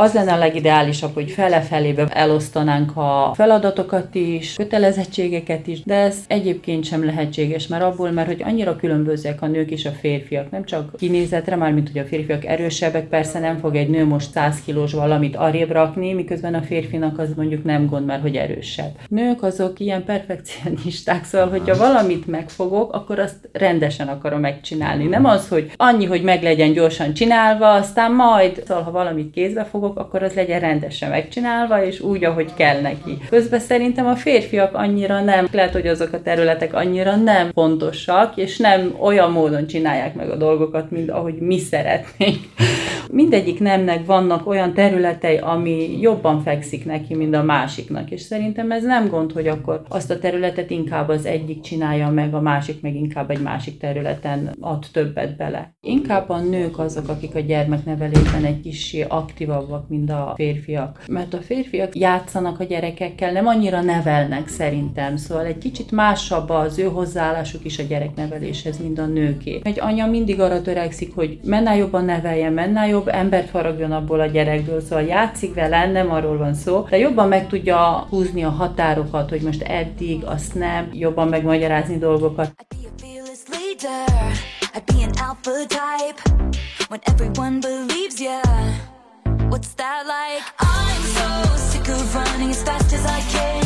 Az 0.00 0.12
lenne 0.12 0.32
a 0.32 0.38
legideálisabb, 0.38 1.14
hogy 1.14 1.30
fele-felébe 1.30 2.06
elosztanánk 2.06 2.96
a 2.96 3.32
feladatokat 3.34 4.14
is, 4.14 4.54
kötelezettségeket 4.54 5.66
is, 5.66 5.82
de 5.82 5.94
ez 5.94 6.16
egyébként 6.28 6.84
sem 6.84 7.04
lehetséges, 7.04 7.66
mert 7.66 7.82
abból, 7.82 8.10
mert 8.10 8.28
hogy 8.28 8.42
annyira 8.42 8.76
különbözőek 8.76 9.42
a 9.42 9.46
nők 9.46 9.70
és 9.70 9.86
a 9.86 9.90
férfiak, 9.90 10.50
nem 10.50 10.64
csak 10.64 10.96
kinézetre, 10.96 11.56
már 11.56 11.72
mint 11.72 11.90
hogy 11.92 12.00
a 12.00 12.04
férfiak 12.04 12.44
erősebbek, 12.44 13.08
persze 13.08 13.38
nem 13.38 13.58
fog 13.58 13.76
egy 13.76 13.88
nő 13.88 14.04
most 14.04 14.30
100 14.30 14.62
kilós 14.64 14.92
valamit 14.92 15.36
arrébb 15.36 15.70
rakni, 15.70 16.12
miközben 16.12 16.54
a 16.54 16.62
férfinak 16.62 17.18
az 17.18 17.28
mondjuk 17.36 17.64
nem 17.64 17.86
gond, 17.86 18.06
mert 18.06 18.22
hogy 18.22 18.36
erősebb. 18.36 18.92
Nők 19.08 19.42
azok 19.42 19.80
ilyen 19.80 20.04
perfekcionisták, 20.04 21.24
szóval, 21.24 21.48
hogyha 21.48 21.76
valamit 21.76 22.26
megfogok, 22.26 22.92
akkor 22.92 23.18
azt 23.18 23.48
rendesen 23.52 24.08
akarom 24.08 24.40
megcsinálni. 24.40 25.04
Nem 25.04 25.24
az, 25.24 25.48
hogy 25.48 25.70
annyi, 25.76 26.04
hogy 26.04 26.22
meg 26.22 26.42
legyen 26.42 26.72
gyorsan 26.72 27.14
csinálva, 27.14 27.72
aztán 27.72 28.12
majd, 28.12 28.62
szóval, 28.66 28.82
ha 28.82 28.90
valamit 28.90 29.30
kézbe 29.30 29.64
fogok, 29.64 29.88
akkor 29.98 30.22
az 30.22 30.34
legyen 30.34 30.60
rendesen 30.60 31.10
megcsinálva, 31.10 31.84
és 31.84 32.00
úgy, 32.00 32.24
ahogy 32.24 32.54
kell 32.54 32.80
neki. 32.80 33.18
Közben 33.28 33.60
szerintem 33.60 34.06
a 34.06 34.16
férfiak 34.16 34.74
annyira 34.74 35.20
nem, 35.20 35.46
lehet, 35.52 35.72
hogy 35.72 35.86
azok 35.86 36.12
a 36.12 36.22
területek 36.22 36.74
annyira 36.74 37.16
nem 37.16 37.50
fontosak, 37.52 38.36
és 38.36 38.58
nem 38.58 38.94
olyan 39.00 39.32
módon 39.32 39.66
csinálják 39.66 40.14
meg 40.14 40.30
a 40.30 40.36
dolgokat, 40.36 40.90
mint 40.90 41.10
ahogy 41.10 41.34
mi 41.34 41.58
szeretnénk. 41.58 42.38
Mindegyik 43.12 43.60
nemnek 43.60 44.06
vannak 44.06 44.46
olyan 44.46 44.74
területei, 44.74 45.36
ami 45.36 46.00
jobban 46.00 46.42
fekszik 46.42 46.84
neki, 46.84 47.14
mint 47.14 47.34
a 47.34 47.42
másiknak, 47.42 48.10
és 48.10 48.20
szerintem 48.20 48.70
ez 48.70 48.84
nem 48.84 49.08
gond, 49.08 49.32
hogy 49.32 49.46
akkor 49.46 49.82
azt 49.88 50.10
a 50.10 50.18
területet 50.18 50.70
inkább 50.70 51.08
az 51.08 51.26
egyik 51.26 51.60
csinálja 51.60 52.08
meg, 52.08 52.34
a 52.34 52.40
másik 52.40 52.80
meg 52.80 52.94
inkább 52.94 53.30
egy 53.30 53.42
másik 53.42 53.78
területen 53.78 54.54
ad 54.60 54.86
többet 54.92 55.36
bele. 55.36 55.74
Inkább 55.80 56.30
a 56.30 56.40
nők 56.40 56.78
azok, 56.78 57.08
akik 57.08 57.34
a 57.34 57.40
gyermeknevelésben 57.40 58.44
egy 58.44 58.60
kis 58.60 58.96
aktívabbak, 59.08 59.79
mint 59.88 60.10
a 60.10 60.32
férfiak. 60.36 61.04
Mert 61.08 61.34
a 61.34 61.38
férfiak 61.38 61.96
játszanak 61.96 62.60
a 62.60 62.64
gyerekekkel, 62.64 63.32
nem 63.32 63.46
annyira 63.46 63.80
nevelnek 63.80 64.48
szerintem, 64.48 65.16
szóval 65.16 65.44
egy 65.44 65.58
kicsit 65.58 65.90
másabb 65.90 66.50
az 66.50 66.78
ő 66.78 66.84
hozzáállásuk 66.84 67.64
is 67.64 67.78
a 67.78 67.82
gyerekneveléshez, 67.82 68.78
mint 68.78 68.98
a 68.98 69.06
nőké. 69.06 69.60
Egy 69.62 69.80
anya 69.80 70.06
mindig 70.06 70.40
arra 70.40 70.62
törekszik, 70.62 71.14
hogy 71.14 71.38
mennál 71.44 71.76
jobban 71.76 72.04
neveljen, 72.04 72.52
mennál 72.52 72.88
jobb 72.88 73.08
embert 73.08 73.48
faragjon 73.48 73.92
abból 73.92 74.20
a 74.20 74.26
gyerekből, 74.26 74.80
szóval 74.80 75.04
játszik 75.04 75.54
vele, 75.54 75.86
nem 75.86 76.10
arról 76.10 76.38
van 76.38 76.54
szó, 76.54 76.86
de 76.90 76.98
jobban 76.98 77.28
meg 77.28 77.46
tudja 77.46 78.06
húzni 78.10 78.44
a 78.44 78.50
határokat, 78.50 79.30
hogy 79.30 79.40
most 79.42 79.62
eddig, 79.62 80.24
azt 80.24 80.54
nem, 80.54 80.88
jobban 80.92 81.28
megmagyarázni 81.28 81.98
dolgokat. 81.98 82.52
I'd 84.72 84.86
be 84.86 85.02
an 85.02 85.10
alpha 85.18 85.66
type 85.66 86.20
when 86.90 87.00
everyone 87.06 87.60
believes 87.60 88.20
ya. 88.20 88.99
What's 89.50 89.74
that 89.74 90.06
like? 90.06 90.44
I'm 90.60 91.02
so 91.18 91.56
sick 91.56 91.88
of 91.88 92.14
running 92.14 92.50
as 92.50 92.62
fast 92.62 92.92
as 92.92 93.04
I 93.04 93.20
can. 93.34 93.64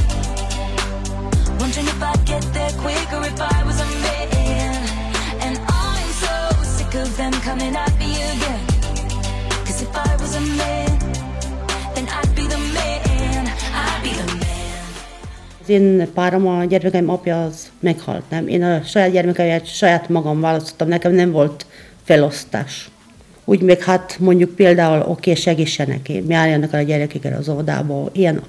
Wondering 1.61 1.87
if 1.87 2.03
I'd 2.03 2.25
get 2.25 2.43
there 2.55 2.73
quicker 2.81 3.21
if 3.31 3.39
I 3.39 3.63
was 3.69 3.79
a 3.81 3.89
man. 4.01 4.81
And 5.45 5.59
I'm 5.69 6.09
so 6.25 6.37
sick 6.63 6.95
of 6.95 7.15
them 7.19 7.33
coming 7.33 7.77
at 7.77 7.93
me 7.99 8.15
again. 8.33 8.65
Cause 9.67 9.83
if 9.83 9.95
I 9.95 10.17
was 10.17 10.35
a 10.37 10.41
man, 10.41 10.99
then 11.95 12.09
I'd 12.09 12.35
be 12.35 12.47
the 12.47 12.61
man. 12.73 13.45
I'd 13.47 14.03
be 14.03 14.13
the 14.17 14.27
man. 14.41 14.43
Az 15.63 15.69
én 15.69 16.13
párom, 16.15 16.47
a 16.47 16.65
gyermekeim 16.65 17.09
apja 17.09 17.45
az 17.45 17.71
meghalt, 17.81 18.31
nem? 18.31 18.49
Én 18.49 18.63
a 18.63 18.83
saját 18.83 19.11
gyermekeimet 19.11 19.67
saját 19.67 20.09
magam 20.09 20.41
választottam, 20.41 20.89
nekem 20.89 21.13
nem 21.13 21.31
volt 21.31 21.67
felosztás. 22.05 22.89
Úgy 23.45 23.61
meg 23.61 23.83
hát 23.83 24.17
mondjuk 24.19 24.51
például, 24.51 25.01
oké, 25.01 25.11
okay, 25.11 25.35
segítsenek, 25.35 26.09
én 26.09 26.25
járjanak 26.29 26.73
el 26.73 26.81
a 26.81 26.85
gyerekekkel 26.85 27.37
az 27.39 27.49
óvodába, 27.49 28.09
ilyen 28.13 28.43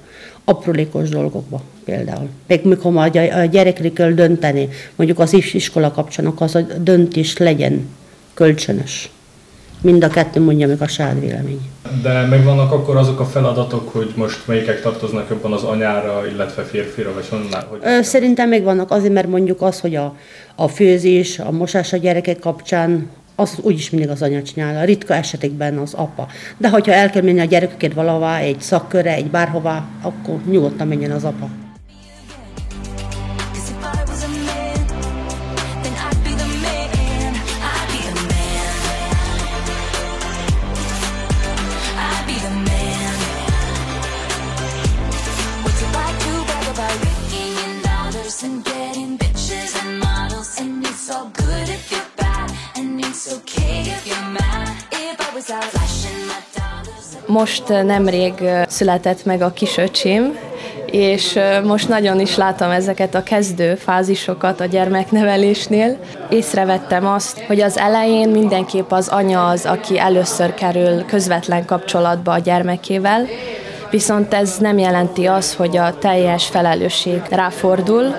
aprólékos 0.44 1.08
dolgokba 1.08 1.62
például. 1.84 2.28
Meg 2.46 2.64
mikor 2.64 2.92
már 2.92 3.06
a 3.06 3.10
gy- 3.10 3.32
a 3.32 3.44
gyerekre 3.44 3.92
kell 3.92 4.10
dönteni, 4.10 4.68
mondjuk 4.96 5.18
az 5.18 5.32
is- 5.32 5.54
iskola 5.54 5.90
kapcsán, 5.90 6.32
az 6.36 6.54
a 6.54 6.60
döntés 6.60 7.36
legyen 7.36 7.88
kölcsönös. 8.34 9.10
Mind 9.80 10.04
a 10.04 10.08
kettő 10.08 10.40
mondja 10.40 10.66
meg 10.66 10.80
a 10.80 10.88
saját 10.88 11.20
vélemény. 11.20 11.60
De 12.02 12.26
megvannak 12.26 12.72
akkor 12.72 12.96
azok 12.96 13.20
a 13.20 13.24
feladatok, 13.24 13.88
hogy 13.92 14.12
most 14.16 14.46
melyikek 14.46 14.80
tartoznak 14.82 15.28
jobban 15.30 15.52
az 15.52 15.62
anyára, 15.62 16.26
illetve 16.32 16.62
férfira, 16.62 17.12
vagy 17.14 17.28
honnan, 17.28 17.62
hogy... 17.68 17.78
Ö, 17.82 18.02
Szerintem 18.02 18.48
még 18.48 18.62
vannak 18.62 18.90
azért, 18.90 19.12
mert 19.12 19.28
mondjuk 19.28 19.62
az, 19.62 19.80
hogy 19.80 19.94
a, 19.94 20.16
a 20.54 20.68
főzés, 20.68 21.38
a 21.38 21.50
mosás 21.50 21.92
a 21.92 21.96
gyerekek 21.96 22.38
kapcsán, 22.38 23.10
az 23.36 23.58
úgyis 23.62 23.90
mindig 23.90 24.10
az 24.10 24.22
anya 24.22 24.42
csinálja, 24.42 24.84
ritka 24.84 25.14
esetekben 25.14 25.78
az 25.78 25.94
apa. 25.94 26.28
De 26.56 26.68
hogyha 26.68 26.92
el 26.92 27.10
kell 27.10 27.22
menni 27.22 27.40
a 27.40 27.44
gyerekeket 27.44 27.94
valahová, 27.94 28.38
egy 28.38 28.60
szakkörre, 28.60 29.14
egy 29.14 29.30
bárhová, 29.30 29.88
akkor 30.02 30.40
nyugodtan 30.50 30.88
menjen 30.88 31.10
az 31.10 31.24
apa. 31.24 31.65
Most 57.26 57.68
nemrég 57.68 58.32
született 58.68 59.24
meg 59.24 59.42
a 59.42 59.52
kisöcsém, 59.52 60.38
és 60.90 61.38
most 61.64 61.88
nagyon 61.88 62.20
is 62.20 62.36
látom 62.36 62.70
ezeket 62.70 63.14
a 63.14 63.22
kezdő 63.22 63.74
fázisokat 63.74 64.60
a 64.60 64.64
gyermeknevelésnél. 64.64 65.96
Észrevettem 66.28 67.06
azt, 67.06 67.40
hogy 67.40 67.60
az 67.60 67.78
elején 67.78 68.28
mindenképp 68.28 68.90
az 68.90 69.08
anya 69.08 69.48
az, 69.48 69.66
aki 69.66 69.98
először 69.98 70.54
kerül 70.54 71.04
közvetlen 71.04 71.64
kapcsolatba 71.64 72.32
a 72.32 72.38
gyermekével, 72.38 73.26
viszont 73.90 74.34
ez 74.34 74.56
nem 74.58 74.78
jelenti 74.78 75.26
az, 75.26 75.54
hogy 75.54 75.76
a 75.76 75.98
teljes 75.98 76.46
felelősség 76.46 77.20
ráfordul, 77.30 78.16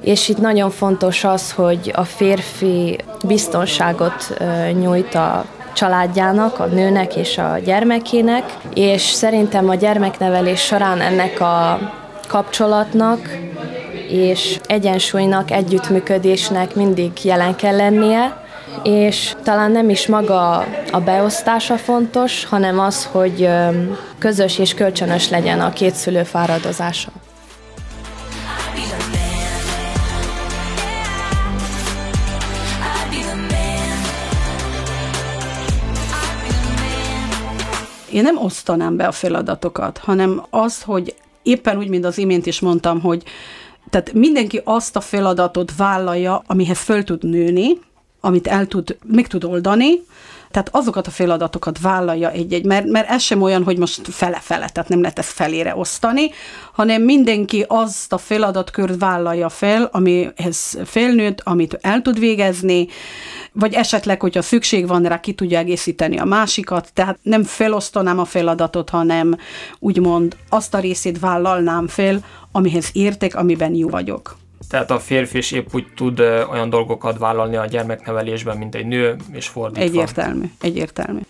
és 0.00 0.28
itt 0.28 0.38
nagyon 0.38 0.70
fontos 0.70 1.24
az, 1.24 1.52
hogy 1.52 1.92
a 1.94 2.04
férfi 2.04 2.98
biztonságot 3.24 4.38
nyújt 4.80 5.14
a 5.14 5.44
családjának, 5.72 6.58
a 6.58 6.64
nőnek 6.66 7.16
és 7.16 7.38
a 7.38 7.58
gyermekének, 7.64 8.56
és 8.74 9.02
szerintem 9.02 9.68
a 9.68 9.74
gyermeknevelés 9.74 10.60
során 10.60 11.00
ennek 11.00 11.40
a 11.40 11.78
kapcsolatnak 12.28 13.28
és 14.08 14.60
egyensúlynak, 14.66 15.50
együttműködésnek 15.50 16.74
mindig 16.74 17.12
jelen 17.22 17.56
kell 17.56 17.76
lennie, 17.76 18.46
és 18.82 19.34
talán 19.42 19.70
nem 19.70 19.90
is 19.90 20.06
maga 20.06 20.64
a 20.90 21.00
beosztása 21.04 21.76
fontos, 21.76 22.44
hanem 22.44 22.78
az, 22.78 23.08
hogy 23.12 23.48
közös 24.18 24.58
és 24.58 24.74
kölcsönös 24.74 25.28
legyen 25.28 25.60
a 25.60 25.72
két 25.72 25.94
szülő 25.94 26.22
fáradozása. 26.22 27.10
Én 38.18 38.24
nem 38.24 38.38
osztanám 38.38 38.96
be 38.96 39.06
a 39.06 39.12
feladatokat, 39.12 39.98
hanem 39.98 40.42
az, 40.50 40.82
hogy 40.82 41.14
éppen 41.42 41.78
úgy, 41.78 41.88
mint 41.88 42.04
az 42.04 42.18
imént 42.18 42.46
is 42.46 42.60
mondtam, 42.60 43.00
hogy 43.00 43.22
tehát 43.90 44.12
mindenki 44.12 44.60
azt 44.64 44.96
a 44.96 45.00
feladatot 45.00 45.76
vállalja, 45.76 46.42
amihez 46.46 46.78
föl 46.78 47.04
tud 47.04 47.24
nőni, 47.24 47.78
amit 48.20 48.46
el 48.46 48.66
tud, 48.66 48.96
meg 49.06 49.26
tud 49.26 49.44
oldani, 49.44 50.04
tehát 50.50 50.68
azokat 50.72 51.06
a 51.06 51.10
feladatokat 51.10 51.80
vállalja 51.80 52.30
egy-egy, 52.30 52.64
mert, 52.64 52.86
mert 52.86 53.08
ez 53.08 53.22
sem 53.22 53.42
olyan, 53.42 53.64
hogy 53.64 53.78
most 53.78 54.00
fele-fele, 54.08 54.68
tehát 54.68 54.88
nem 54.88 55.00
lehet 55.00 55.18
ezt 55.18 55.30
felére 55.30 55.76
osztani, 55.76 56.30
hanem 56.72 57.02
mindenki 57.02 57.64
azt 57.68 58.12
a 58.12 58.18
feladatkört 58.18 58.98
vállalja 58.98 59.48
fel, 59.48 59.88
amihez 59.92 60.78
felnőtt, 60.84 61.40
amit 61.40 61.78
el 61.80 62.02
tud 62.02 62.18
végezni, 62.18 62.88
vagy 63.52 63.74
esetleg, 63.74 64.20
hogyha 64.20 64.42
szükség 64.42 64.86
van 64.86 65.02
rá, 65.02 65.20
ki 65.20 65.32
tudja 65.32 65.58
egészíteni 65.58 66.18
a 66.18 66.24
másikat, 66.24 66.90
tehát 66.94 67.18
nem 67.22 67.42
felosztanám 67.42 68.18
a 68.18 68.24
feladatot, 68.24 68.90
hanem 68.90 69.36
úgymond 69.78 70.36
azt 70.48 70.74
a 70.74 70.78
részét 70.78 71.18
vállalnám 71.18 71.86
fel, 71.86 72.24
amihez 72.52 72.90
értek, 72.92 73.34
amiben 73.34 73.74
jó 73.74 73.88
vagyok. 73.88 74.36
Tehát 74.68 74.90
a 74.90 74.98
férfi 74.98 75.38
is 75.38 75.52
épp 75.52 75.66
úgy 75.72 75.86
tud 75.96 76.20
olyan 76.20 76.70
dolgokat 76.70 77.18
vállalni 77.18 77.56
a 77.56 77.66
gyermeknevelésben, 77.66 78.56
mint 78.56 78.74
egy 78.74 78.86
nő, 78.86 79.16
és 79.32 79.48
fordítva. 79.48 79.82
Egyértelmű, 79.82 80.50
egyértelmű. 80.60 81.20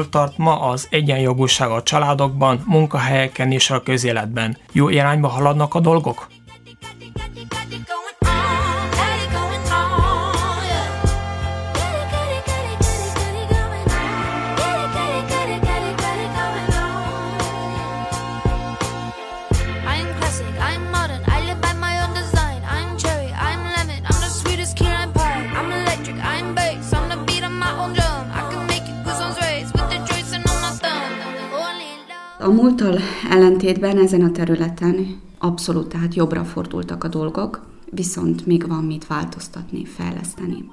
Hol 0.00 0.08
tart 0.08 0.38
ma 0.38 0.60
az 0.60 0.86
egyenjogúság 0.90 1.70
a 1.70 1.82
családokban, 1.82 2.62
munkahelyeken 2.66 3.52
és 3.52 3.70
a 3.70 3.82
közéletben? 3.82 4.56
Jó 4.72 4.88
irányba 4.88 5.28
haladnak 5.28 5.74
a 5.74 5.80
dolgok? 5.80 6.28
Ellentétben 33.70 34.04
ezen 34.04 34.20
a 34.22 34.32
területen 34.32 35.20
abszolút, 35.38 35.88
tehát 35.88 36.14
jobbra 36.14 36.44
fordultak 36.44 37.04
a 37.04 37.08
dolgok, 37.08 37.66
viszont 37.90 38.46
még 38.46 38.68
van 38.68 38.84
mit 38.84 39.06
változtatni, 39.06 39.84
fejleszteni. 39.84 40.64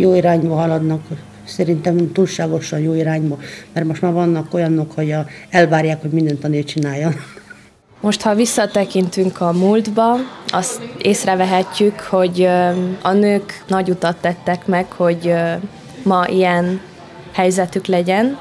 Jó 0.00 0.14
irányba 0.14 0.54
haladnak, 0.54 1.02
szerintem 1.44 2.12
túlságosan 2.12 2.78
jó 2.80 2.94
irányba, 2.94 3.38
mert 3.72 3.86
most 3.86 4.02
már 4.02 4.12
vannak 4.12 4.54
olyanok, 4.54 4.92
hogy 4.92 5.10
a, 5.10 5.26
elvárják, 5.50 6.00
hogy 6.00 6.10
mindent 6.10 6.44
a 6.44 6.48
nő 6.48 6.62
csináljon. 6.62 7.14
Most, 8.00 8.22
ha 8.22 8.34
visszatekintünk 8.34 9.40
a 9.40 9.52
múltba, 9.52 10.14
azt 10.46 10.82
észrevehetjük, 10.98 12.00
hogy 12.00 12.42
a 13.02 13.12
nők 13.12 13.64
nagy 13.66 13.90
utat 13.90 14.16
tettek 14.16 14.66
meg, 14.66 14.92
hogy 14.92 15.34
ma 16.02 16.26
ilyen 16.26 16.80
helyzetük 17.32 17.86
legyen, 17.86 18.38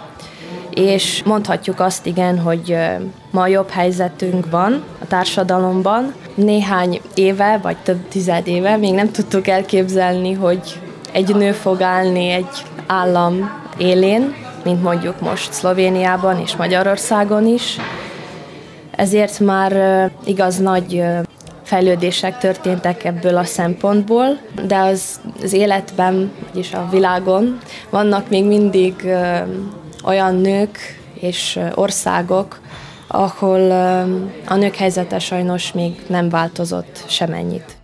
és 0.77 1.23
mondhatjuk 1.23 1.79
azt 1.79 2.05
igen, 2.05 2.39
hogy 2.39 2.77
ma 3.37 3.47
jobb 3.47 3.69
helyzetünk 3.69 4.49
van 4.49 4.83
a 5.01 5.07
társadalomban. 5.07 6.13
Néhány 6.35 7.01
éve, 7.13 7.59
vagy 7.61 7.77
több 7.77 8.07
tized 8.07 8.47
éve 8.47 8.77
még 8.77 8.93
nem 8.93 9.11
tudtuk 9.11 9.47
elképzelni, 9.47 10.33
hogy 10.33 10.79
egy 11.11 11.35
nő 11.35 11.51
fog 11.51 11.81
állni 11.81 12.29
egy 12.29 12.65
állam 12.87 13.61
élén, 13.77 14.33
mint 14.63 14.83
mondjuk 14.83 15.21
most 15.21 15.53
Szlovéniában 15.53 16.39
és 16.39 16.55
Magyarországon 16.55 17.47
is. 17.47 17.77
Ezért 18.91 19.39
már 19.39 19.73
igaz 20.25 20.57
nagy 20.57 21.03
fejlődések 21.63 22.37
történtek 22.37 23.03
ebből 23.03 23.37
a 23.37 23.43
szempontból, 23.43 24.37
de 24.67 24.77
az, 24.77 25.19
az 25.43 25.53
életben, 25.53 26.31
vagyis 26.51 26.73
a 26.73 26.87
világon 26.91 27.57
vannak 27.89 28.29
még 28.29 28.45
mindig 28.45 29.07
olyan 30.03 30.35
nők 30.35 30.77
és 31.19 31.59
országok, 31.75 32.59
ahol 33.07 33.71
a 34.47 34.55
nők 34.55 34.75
helyzete 34.75 35.19
sajnos 35.19 35.71
még 35.71 36.05
nem 36.07 36.29
változott 36.29 37.03
semennyit. 37.07 37.76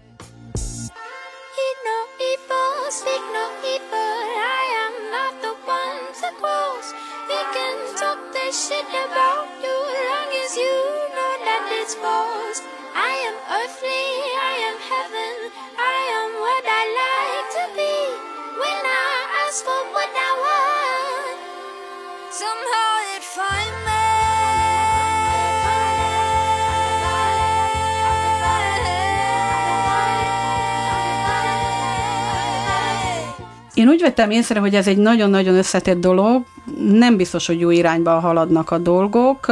Vettem 34.04 34.32
észre, 34.32 34.60
hogy 34.60 34.76
ez 34.76 34.88
egy 34.88 34.98
nagyon-nagyon 34.98 35.56
összetett 35.56 36.00
dolog, 36.00 36.44
nem 36.92 37.18
biztos, 37.18 37.48
hogy 37.48 37.60
jó 37.60 37.70
irányba 37.70 38.20
haladnak 38.20 38.72
a 38.72 38.78
dolgok, 38.78 39.46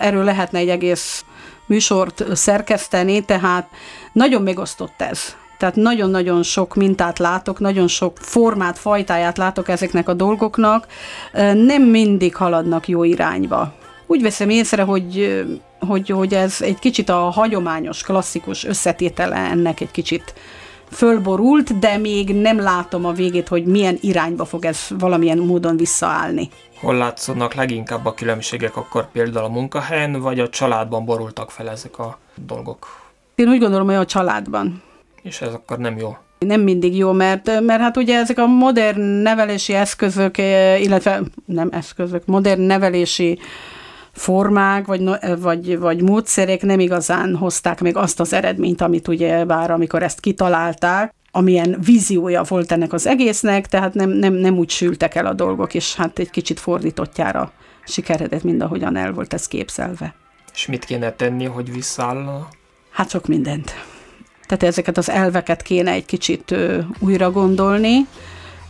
erről 0.00 0.24
lehetne 0.24 0.58
egy 0.58 0.68
egész 0.68 1.24
műsort 1.66 2.24
szerkeszteni, 2.36 3.24
tehát 3.24 3.68
nagyon 4.12 4.42
megosztott 4.42 5.00
ez. 5.02 5.34
Tehát 5.58 5.74
nagyon-nagyon 5.74 6.42
sok 6.42 6.74
mintát 6.74 7.18
látok, 7.18 7.58
nagyon 7.58 7.88
sok 7.88 8.16
formát, 8.20 8.78
fajtáját 8.78 9.38
látok 9.38 9.68
ezeknek 9.68 10.08
a 10.08 10.14
dolgoknak, 10.14 10.86
nem 11.54 11.82
mindig 11.82 12.34
haladnak 12.34 12.88
jó 12.88 13.04
irányba. 13.04 13.74
Úgy 14.06 14.22
veszem 14.22 14.50
észre, 14.50 14.82
hogy, 14.82 15.44
hogy, 15.78 16.08
hogy 16.08 16.34
ez 16.34 16.56
egy 16.60 16.78
kicsit 16.78 17.08
a 17.08 17.18
hagyományos, 17.18 18.02
klasszikus 18.02 18.64
összetétele 18.64 19.36
ennek 19.36 19.80
egy 19.80 19.90
kicsit 19.90 20.34
fölborult, 20.90 21.78
de 21.78 21.96
még 21.96 22.34
nem 22.34 22.60
látom 22.60 23.04
a 23.04 23.12
végét, 23.12 23.48
hogy 23.48 23.64
milyen 23.64 23.98
irányba 24.00 24.44
fog 24.44 24.64
ez 24.64 24.86
valamilyen 24.98 25.38
módon 25.38 25.76
visszaállni. 25.76 26.48
Hol 26.80 26.96
látszódnak 26.96 27.54
leginkább 27.54 28.06
a 28.06 28.14
különbségek 28.14 28.76
akkor 28.76 29.10
például 29.10 29.44
a 29.44 29.48
munkahelyen, 29.48 30.20
vagy 30.20 30.40
a 30.40 30.48
családban 30.48 31.04
borultak 31.04 31.50
fel 31.50 31.70
ezek 31.70 31.98
a 31.98 32.18
dolgok? 32.34 32.86
Én 33.34 33.48
úgy 33.48 33.58
gondolom, 33.58 33.86
hogy 33.86 33.94
a 33.94 34.04
családban. 34.04 34.82
És 35.22 35.40
ez 35.40 35.54
akkor 35.54 35.78
nem 35.78 35.98
jó. 35.98 36.16
Nem 36.38 36.60
mindig 36.60 36.96
jó, 36.96 37.12
mert, 37.12 37.60
mert 37.60 37.80
hát 37.80 37.96
ugye 37.96 38.18
ezek 38.18 38.38
a 38.38 38.46
modern 38.46 39.00
nevelési 39.00 39.74
eszközök, 39.74 40.38
eh, 40.38 40.82
illetve 40.82 41.20
nem 41.44 41.68
eszközök, 41.72 42.26
modern 42.26 42.60
nevelési 42.60 43.38
formák, 44.12 44.86
vagy, 44.86 45.04
vagy, 45.40 45.78
vagy 45.78 46.02
módszerek 46.02 46.62
nem 46.62 46.80
igazán 46.80 47.36
hozták 47.36 47.80
meg 47.80 47.96
azt 47.96 48.20
az 48.20 48.32
eredményt, 48.32 48.80
amit 48.80 49.08
ugye 49.08 49.44
bár 49.44 49.70
amikor 49.70 50.02
ezt 50.02 50.20
kitalálták, 50.20 51.14
amilyen 51.30 51.76
víziója 51.84 52.42
volt 52.42 52.72
ennek 52.72 52.92
az 52.92 53.06
egésznek, 53.06 53.66
tehát 53.66 53.94
nem, 53.94 54.10
nem, 54.10 54.32
nem 54.32 54.58
úgy 54.58 54.70
sültek 54.70 55.14
el 55.14 55.26
a 55.26 55.32
dolgok, 55.32 55.74
és 55.74 55.94
hát 55.94 56.18
egy 56.18 56.30
kicsit 56.30 56.60
fordítottjára 56.60 57.52
sikeredett, 57.84 58.42
mind 58.42 58.60
ahogyan 58.62 58.96
el 58.96 59.12
volt 59.12 59.32
ez 59.32 59.48
képzelve. 59.48 60.14
És 60.54 60.66
mit 60.66 60.84
kéne 60.84 61.12
tenni, 61.12 61.44
hogy 61.44 61.72
visszaállna? 61.72 62.48
Hát 62.90 63.10
sok 63.10 63.26
mindent. 63.26 63.74
Tehát 64.46 64.62
ezeket 64.62 64.98
az 64.98 65.10
elveket 65.10 65.62
kéne 65.62 65.90
egy 65.90 66.04
kicsit 66.04 66.50
ö, 66.50 66.78
újra 66.98 67.30
gondolni. 67.30 68.06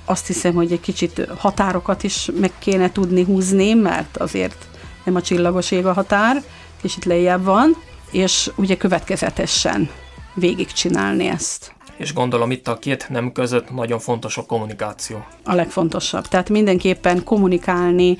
Azt 0.04 0.26
hiszem, 0.26 0.54
hogy 0.54 0.72
egy 0.72 0.80
kicsit 0.80 1.26
határokat 1.36 2.02
is 2.02 2.30
meg 2.40 2.50
kéne 2.58 2.92
tudni 2.92 3.22
húzni, 3.22 3.74
mert 3.74 4.16
azért 4.16 4.69
nem 5.04 5.14
a 5.14 5.22
csillagos 5.22 5.70
ég 5.70 5.86
a 5.86 5.92
határ, 5.92 6.42
kicsit 6.80 7.04
lejjebb 7.04 7.44
van, 7.44 7.76
és 8.10 8.50
ugye 8.56 8.76
következetesen 8.76 9.90
végigcsinálni 10.34 11.26
ezt. 11.26 11.74
És 11.96 12.12
gondolom 12.12 12.50
itt 12.50 12.68
a 12.68 12.78
két 12.78 13.08
nem 13.08 13.32
között 13.32 13.70
nagyon 13.70 13.98
fontos 13.98 14.36
a 14.36 14.42
kommunikáció. 14.42 15.24
a 15.44 15.54
legfontosabb. 15.54 16.26
Tehát 16.28 16.48
mindenképpen 16.48 17.24
kommunikálni 17.24 18.16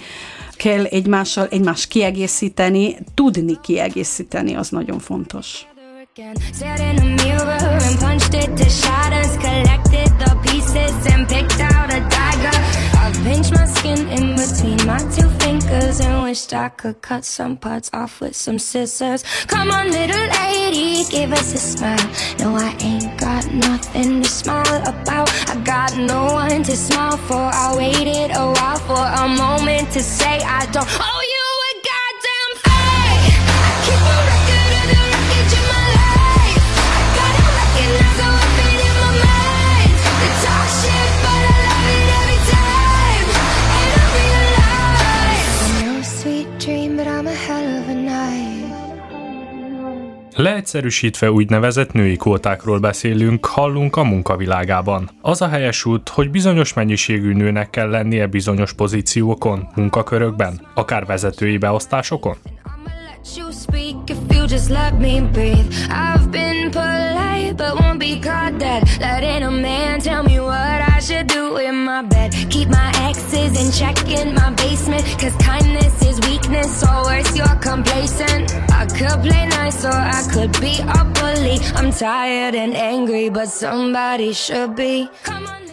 kell 0.57 0.85
egymással, 0.85 1.47
egymást 1.51 1.89
kiegészíteni, 1.89 2.97
tudni 3.15 3.59
kiegészíteni, 3.63 4.55
az 4.55 4.69
nagyon 4.69 4.99
fontos. 4.99 5.67
again. 6.21 6.35
Stared 6.53 6.81
in 6.81 6.99
a 6.99 7.23
mirror 7.23 7.83
and 7.87 7.99
punched 7.99 8.35
it 8.35 8.57
to 8.57 8.69
shatters. 8.69 9.37
Collected 9.37 10.11
the 10.19 10.37
pieces 10.43 11.13
and 11.13 11.29
picked. 11.29 11.61
I 11.61 11.70
pinched 13.23 13.53
my 13.53 13.67
skin 13.67 14.09
in 14.09 14.37
between 14.37 14.79
my 14.87 14.99
two 15.15 15.29
fingers 15.41 16.01
and 16.01 16.23
wished 16.23 16.53
I 16.55 16.69
could 16.69 17.01
cut 17.03 17.25
some 17.25 17.57
parts 17.57 17.91
off 17.93 18.21
with 18.21 18.35
some 18.37 18.59
scissors. 18.59 19.23
Come 19.47 19.71
on, 19.71 19.91
little 19.91 20.27
lady, 20.43 21.05
give 21.11 21.33
us 21.33 21.55
a 21.55 21.59
smile. 21.59 22.11
No, 22.39 22.57
I 22.57 22.77
ain't 22.81 23.19
got 23.19 23.53
nothing 23.53 24.23
to 24.23 24.29
smile 24.29 24.83
about. 24.87 25.29
I 25.51 25.57
got 25.65 25.97
no 25.97 26.33
one 26.33 26.63
to 26.63 26.77
smile 26.77 27.17
for. 27.17 27.51
I 27.65 27.75
waited 27.77 28.31
a 28.37 28.47
while 28.57 28.81
for 28.89 29.05
a 29.25 29.29
moment 29.29 29.93
to 29.93 30.01
say 30.03 30.41
I 30.43 30.67
don't 30.73 30.89
owe 30.89 31.23
you 31.35 31.40
Leegyszerűsítve 50.41 51.31
úgynevezett 51.31 51.93
női 51.93 52.17
kvótákról 52.17 52.79
beszélünk, 52.79 53.47
hallunk 53.47 53.97
a 53.97 54.05
munkavilágában. 54.05 55.11
Az 55.21 55.43
a 55.43 55.49
helyes 55.49 55.85
út, 55.85 56.09
hogy 56.09 56.31
bizonyos 56.31 56.73
mennyiségű 56.73 57.33
nőnek 57.33 57.71
kell 57.71 57.89
lennie 57.89 58.27
bizonyos 58.27 58.73
pozíciókon, 58.73 59.69
munkakörökben, 59.75 60.67
akár 60.75 61.07
vezetői 61.07 61.59
beosztásokon. 61.59 62.37
You 63.23 63.53
speak 63.53 63.97
if 64.09 64.19
you 64.35 64.47
just 64.47 64.71
let 64.71 64.99
me 64.99 65.21
breathe. 65.21 65.73
I've 65.91 66.31
been 66.33 66.71
polite, 66.71 67.57
but 67.57 67.79
won't 67.79 68.01
be 68.01 68.19
caught 68.19 68.59
dead. 68.59 68.89
Letting 68.99 69.43
a 69.43 69.51
man 69.51 70.01
tell 70.01 70.23
me 70.23 70.41
what 70.41 70.81
I 70.95 70.99
should 71.01 71.27
do 71.27 71.59
in 71.59 71.85
my 71.85 72.03
bed. 72.03 72.33
Keep 72.49 72.69
my 72.69 72.91
exes 72.97 73.53
in 73.61 73.71
check 73.73 74.09
in 74.09 74.35
my 74.35 74.51
basement. 74.55 75.05
Cause 75.21 75.37
kindness 75.37 76.03
is 76.03 76.19
weakness, 76.29 76.83
or 76.83 77.05
worse, 77.05 77.37
you're 77.37 77.59
complacent. 77.61 78.55
I 78.73 78.87
could 78.87 79.21
play 79.23 79.47
nice, 79.47 79.85
or 79.85 79.93
I 79.93 80.23
could 80.33 80.53
be 80.61 80.81
a 80.81 81.05
bully. 81.05 81.59
I'm 81.77 81.93
tired 81.93 82.55
and 82.55 82.75
angry, 82.75 83.29
but 83.29 83.49
somebody 83.49 84.33
should 84.33 84.75
be. 84.75 85.09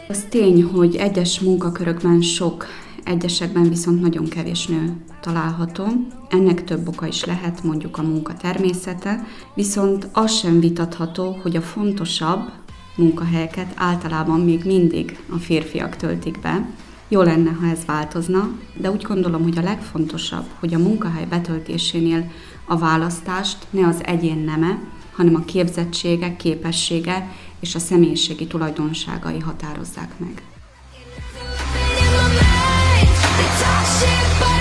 Az 0.09 0.25
tény, 0.29 0.63
hogy 0.63 0.95
egyes 0.95 1.39
munkakörökben 1.39 2.21
sok, 2.21 2.67
egyesekben 3.07 3.69
viszont 3.69 4.01
nagyon 4.01 4.27
kevés 4.27 4.67
nő 4.67 4.95
található. 5.21 5.85
Ennek 6.29 6.63
több 6.63 6.87
oka 6.87 7.07
is 7.07 7.25
lehet, 7.25 7.63
mondjuk 7.63 7.97
a 7.97 8.01
munka 8.01 8.33
természete, 8.33 9.27
viszont 9.53 10.07
az 10.13 10.31
sem 10.31 10.59
vitatható, 10.59 11.39
hogy 11.41 11.55
a 11.55 11.61
fontosabb 11.61 12.51
munkahelyeket 12.95 13.73
általában 13.75 14.39
még 14.39 14.65
mindig 14.65 15.19
a 15.29 15.37
férfiak 15.37 15.95
töltik 15.95 16.39
be. 16.39 16.69
Jó 17.07 17.21
lenne, 17.21 17.51
ha 17.51 17.67
ez 17.67 17.85
változna, 17.85 18.49
de 18.77 18.91
úgy 18.91 19.01
gondolom, 19.01 19.43
hogy 19.43 19.57
a 19.57 19.61
legfontosabb, 19.61 20.45
hogy 20.59 20.73
a 20.73 20.77
munkahely 20.79 21.25
betöltésénél 21.25 22.31
a 22.65 22.77
választást 22.77 23.57
ne 23.69 23.87
az 23.87 24.01
egyén 24.03 24.37
neme, 24.37 24.79
hanem 25.15 25.35
a 25.35 25.45
képzettsége, 25.45 26.35
képessége 26.35 27.31
és 27.59 27.75
a 27.75 27.79
személyiségi 27.79 28.47
tulajdonságai 28.47 29.39
határozzák 29.39 30.19
meg. 30.19 30.41
Dark 33.59 33.85
shit. 33.85 34.56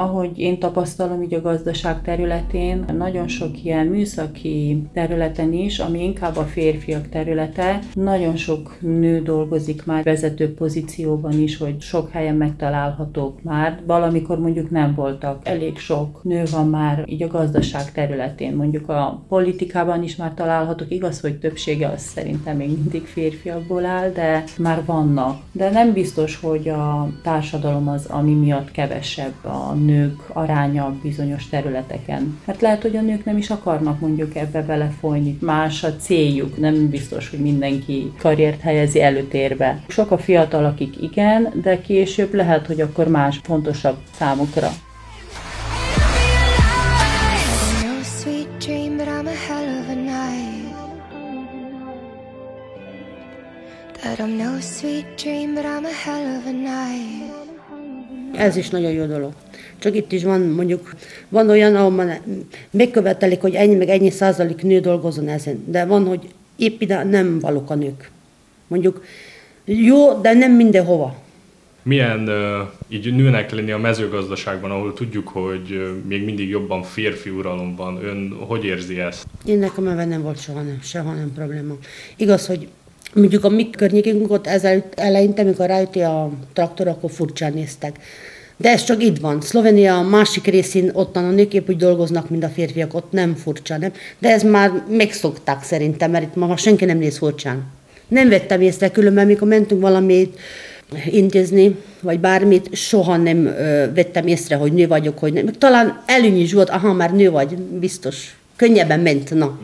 Ahogy 0.00 0.38
én 0.38 0.58
tapasztalom 0.58 1.22
így 1.22 1.34
a 1.34 1.40
gazdaság 1.40 2.02
területén, 2.02 2.84
nagyon 2.96 3.28
sok 3.28 3.64
ilyen 3.64 3.86
műszaki 3.86 4.82
területen 4.92 5.52
is, 5.52 5.78
ami 5.78 6.02
inkább 6.02 6.36
a 6.36 6.42
férfiak 6.42 7.08
területe, 7.08 7.78
nagyon 7.94 8.36
sok 8.36 8.76
nő 8.80 9.22
dolgozik 9.22 9.86
már 9.86 10.04
vezető 10.04 10.54
pozícióban 10.54 11.32
is, 11.32 11.56
hogy 11.56 11.80
sok 11.80 12.10
helyen 12.10 12.34
megtalálhatók 12.34 13.42
már. 13.42 13.80
Valamikor 13.86 14.38
mondjuk 14.38 14.70
nem 14.70 14.94
voltak. 14.94 15.40
Elég 15.48 15.78
sok 15.78 16.24
nő 16.24 16.42
van 16.50 16.68
már 16.68 17.04
így 17.06 17.22
a 17.22 17.28
gazdaság 17.28 17.92
területén. 17.92 18.54
Mondjuk 18.54 18.88
a 18.88 19.22
politikában 19.28 20.02
is 20.02 20.16
már 20.16 20.34
találhatók. 20.34 20.90
Igaz, 20.90 21.20
hogy 21.20 21.38
többsége 21.38 21.88
az 21.88 22.00
szerintem 22.00 22.56
még 22.56 22.68
mindig 22.68 23.06
férfiakból 23.06 23.84
áll, 23.84 24.10
de 24.10 24.44
már 24.58 24.84
vannak. 24.84 25.40
De 25.52 25.70
nem 25.70 25.92
biztos, 25.92 26.40
hogy 26.40 26.68
a 26.68 27.08
társadalom 27.22 27.88
az, 27.88 28.06
ami 28.06 28.32
miatt 28.34 28.70
kevesebb 28.70 29.44
a 29.44 29.74
nők 29.90 30.22
aránya 30.32 30.94
bizonyos 31.02 31.48
területeken. 31.48 32.38
Mert 32.44 32.60
lehet, 32.60 32.82
hogy 32.82 32.96
a 32.96 33.00
nők 33.00 33.24
nem 33.24 33.36
is 33.36 33.50
akarnak 33.50 34.00
mondjuk 34.00 34.36
ebbe 34.36 34.62
belefolyni. 34.62 35.38
Más 35.40 35.84
a 35.84 35.96
céljuk, 35.96 36.58
nem 36.58 36.88
biztos, 36.88 37.30
hogy 37.30 37.38
mindenki 37.38 38.12
karriert 38.18 38.60
helyezi 38.60 39.02
előtérbe. 39.02 39.82
Sok 39.88 40.10
a 40.10 40.18
fiatal, 40.18 40.64
akik 40.64 41.02
igen, 41.02 41.52
de 41.62 41.80
később 41.80 42.34
lehet, 42.34 42.66
hogy 42.66 42.80
akkor 42.80 43.08
más 43.08 43.40
fontosabb 43.42 43.96
számukra. 44.18 44.68
Ez 58.36 58.56
is 58.56 58.68
nagyon 58.70 58.90
jó 58.90 59.04
dolog. 59.04 59.32
Csak 59.80 59.96
itt 59.96 60.12
is 60.12 60.24
van 60.24 60.40
mondjuk, 60.40 60.94
van 61.28 61.50
olyan, 61.50 61.76
ahol 61.76 62.20
megkövetelik, 62.70 63.40
hogy 63.40 63.54
ennyi 63.54 63.74
meg 63.74 63.88
ennyi 63.88 64.10
százalék 64.10 64.62
nő 64.62 64.80
dolgozzon 64.80 65.28
ezen. 65.28 65.64
De 65.66 65.84
van, 65.84 66.06
hogy 66.06 66.28
épp 66.56 66.80
ide 66.80 67.04
nem 67.04 67.38
valók 67.38 67.70
a 67.70 67.74
nők. 67.74 68.10
Mondjuk 68.66 69.04
jó, 69.64 70.20
de 70.20 70.32
nem 70.32 70.52
mindenhova. 70.52 71.16
Milyen 71.82 72.30
így 72.88 73.14
nőnek 73.14 73.50
lenni 73.50 73.70
a 73.70 73.78
mezőgazdaságban, 73.78 74.70
ahol 74.70 74.94
tudjuk, 74.94 75.28
hogy 75.28 75.98
még 76.08 76.24
mindig 76.24 76.48
jobban 76.48 76.82
férfi 76.82 77.30
uralom 77.30 77.76
van. 77.76 78.04
Ön 78.04 78.36
hogy 78.46 78.64
érzi 78.64 78.98
ezt? 78.98 79.26
Én 79.44 79.58
nekem 79.58 79.86
ebben 79.86 80.08
nem 80.08 80.22
volt 80.22 80.40
soha 80.40 80.60
nem, 80.60 80.78
soha 80.82 81.12
nem 81.12 81.32
probléma. 81.34 81.74
Igaz, 82.16 82.46
hogy 82.46 82.68
mondjuk 83.14 83.44
a 83.44 83.48
mi 83.48 83.70
környékünk 83.70 84.30
ott 84.30 84.46
ezelőtt, 84.46 84.98
eleinte, 84.98 85.42
amikor 85.42 85.66
rájött 85.66 85.96
a 85.96 86.30
traktor, 86.52 86.88
akkor 86.88 87.10
furcsán 87.10 87.52
néztek. 87.52 87.98
De 88.60 88.70
ez 88.70 88.84
csak 88.84 89.02
itt 89.02 89.18
van. 89.18 89.40
Szlovénia 89.40 90.00
másik 90.00 90.46
részén 90.46 90.90
ottan 90.92 91.24
a 91.24 91.30
nők 91.30 91.54
épp 91.54 91.68
úgy 91.68 91.76
dolgoznak, 91.76 92.30
mint 92.30 92.44
a 92.44 92.48
férfiak, 92.48 92.94
ott 92.94 93.12
nem 93.12 93.34
furcsa, 93.34 93.78
nem? 93.78 93.92
De 94.18 94.28
ez 94.30 94.42
már 94.42 94.82
megszokták 94.88 95.62
szerintem, 95.62 96.10
mert 96.10 96.24
itt 96.24 96.34
ma 96.34 96.56
senki 96.56 96.84
nem 96.84 96.98
néz 96.98 97.18
furcsán. 97.18 97.62
Nem 98.08 98.28
vettem 98.28 98.60
észre, 98.60 98.90
különben 98.90 99.26
mikor 99.26 99.48
mentünk 99.48 99.80
valamit 99.80 100.38
intézni, 101.06 101.76
vagy 102.00 102.20
bármit, 102.20 102.74
soha 102.74 103.16
nem 103.16 103.46
ö, 103.46 103.92
vettem 103.94 104.26
észre, 104.26 104.56
hogy 104.56 104.72
nő 104.72 104.86
vagyok, 104.86 105.18
hogy 105.18 105.32
nem. 105.32 105.46
Talán 105.46 106.02
előny 106.06 106.40
is 106.40 106.52
volt, 106.52 106.70
aha, 106.70 106.92
már 106.92 107.12
nő 107.12 107.30
vagy, 107.30 107.56
biztos. 107.56 108.36
Könnyebben 108.56 109.00
ment, 109.00 109.34
na. 109.34 109.58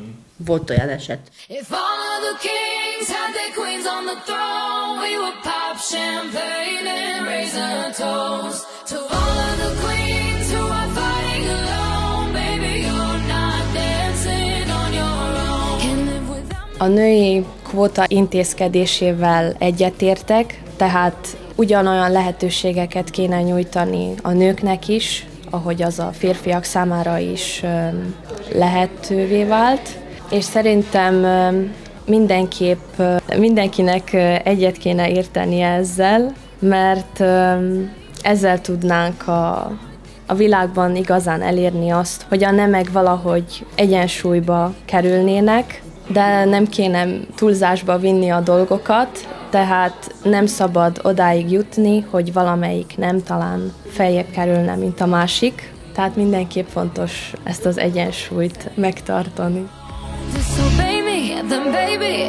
Volt 0.47 0.70
olyan 0.70 0.88
eset. 0.88 1.18
If 1.49 1.70
all 1.70 1.99
of 2.14 2.20
the 2.28 2.49
kings 2.49 3.09
had 3.16 3.30
their 3.36 3.53
queens 3.57 3.86
on 3.97 4.05
the 4.11 4.18
throne, 4.28 4.92
we 5.05 5.12
would 5.20 5.38
pop 5.42 5.76
champagne 5.90 6.86
and 6.88 7.26
raise 7.26 7.57
a 7.57 7.90
toast 7.97 8.76
A 16.79 16.87
női 16.87 17.45
kvóta 17.62 18.05
intézkedésével 18.09 19.55
egyetértek, 19.59 20.62
tehát 20.77 21.37
ugyanolyan 21.55 22.11
lehetőségeket 22.11 23.11
kéne 23.11 23.43
nyújtani 23.43 24.14
a 24.22 24.31
nőknek 24.31 24.89
is, 24.89 25.27
ahogy 25.51 25.83
az 25.83 25.99
a 25.99 26.11
férfiak 26.12 26.64
számára 26.64 27.18
is 27.18 27.62
lehetővé 28.53 29.45
vált. 29.45 29.89
És 30.31 30.45
szerintem 30.45 31.27
mindenképp 32.07 33.03
mindenkinek 33.37 34.12
egyet 34.45 34.77
kéne 34.77 35.11
érteni 35.11 35.61
ezzel, 35.61 36.33
mert 36.59 37.20
ezzel 38.22 38.61
tudnánk 38.61 39.29
a, 39.29 39.72
a 40.27 40.35
világban 40.35 40.97
igazán 40.97 41.43
elérni 41.43 41.91
azt, 41.91 42.27
hogy 42.29 42.45
a 42.45 42.51
nemek 42.51 42.93
valahogy 42.93 43.66
egyensúlyba 43.74 44.74
kerülnének, 44.85 45.83
de 46.09 46.44
nem 46.44 46.66
kéne 46.66 47.07
túlzásba 47.34 47.98
vinni 47.98 48.30
a 48.30 48.40
dolgokat, 48.40 49.28
tehát 49.50 50.14
nem 50.22 50.46
szabad 50.46 51.00
odáig 51.02 51.50
jutni, 51.50 52.00
hogy 52.11 52.32
valamelyik 52.32 52.94
nem 52.96 53.22
talán 53.22 53.72
feljebb 53.88 54.30
kerülne, 54.30 54.76
mint 54.76 55.00
a 55.00 55.07
másik. 55.07 55.72
Tehát 55.94 56.16
mindenképp 56.16 56.68
fontos 56.68 57.32
ezt 57.44 57.66
az 57.66 57.78
egyensúlyt 57.78 58.70
megtartani. 58.74 59.68
then 61.48 61.72
baby, 61.72 62.26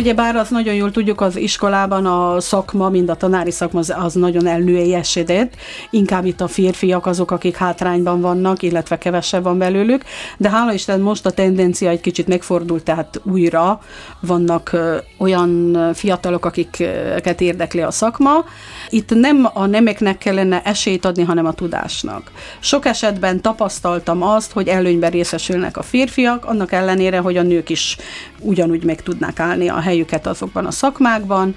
Ugyebár 0.00 0.36
az 0.36 0.48
nagyon 0.48 0.74
jól 0.74 0.90
tudjuk, 0.90 1.20
az 1.20 1.36
iskolában 1.36 2.06
a 2.06 2.40
szakma, 2.40 2.88
mind 2.88 3.08
a 3.08 3.14
tanári 3.14 3.50
szakma 3.50 3.78
az, 3.78 3.94
az 3.98 4.14
nagyon 4.14 4.46
elnőjelyesedett. 4.46 5.54
Inkább 5.90 6.24
itt 6.24 6.40
a 6.40 6.48
férfiak 6.48 7.06
azok, 7.06 7.30
akik 7.30 7.56
hátrányban 7.56 8.20
vannak, 8.20 8.62
illetve 8.62 8.98
kevesebb 8.98 9.42
van 9.42 9.58
belőlük. 9.58 10.04
De 10.36 10.50
hála 10.50 10.72
Isten 10.72 11.00
most 11.00 11.26
a 11.26 11.30
tendencia 11.30 11.88
egy 11.88 12.00
kicsit 12.00 12.26
megfordult, 12.26 12.84
tehát 12.84 13.20
újra 13.24 13.80
vannak 14.20 14.76
olyan 15.16 15.76
fiatalok, 15.94 16.44
akiket 16.44 17.40
érdekli 17.40 17.80
a 17.80 17.90
szakma. 17.90 18.44
Itt 18.88 19.14
nem 19.14 19.48
a 19.52 19.66
nemeknek 19.66 20.18
kellene 20.18 20.62
esélyt 20.62 21.04
adni, 21.04 21.22
hanem 21.22 21.46
a 21.46 21.52
tudásnak. 21.52 22.30
Sok 22.58 22.86
esetben 22.86 23.40
tapasztaltam 23.40 24.22
azt, 24.22 24.52
hogy 24.52 24.68
előnyben 24.68 25.10
részesülnek 25.10 25.76
a 25.76 25.82
férfiak, 25.82 26.44
annak 26.44 26.72
ellenére, 26.72 27.18
hogy 27.18 27.36
a 27.36 27.42
nők 27.42 27.68
is 27.68 27.96
ugyanúgy 28.40 28.84
meg 28.84 29.02
tudnak 29.02 29.40
állni 29.40 29.68
a 29.68 29.86
helyüket 29.98 30.26
azokban 30.26 30.66
a 30.66 30.70
szakmákban. 30.70 31.56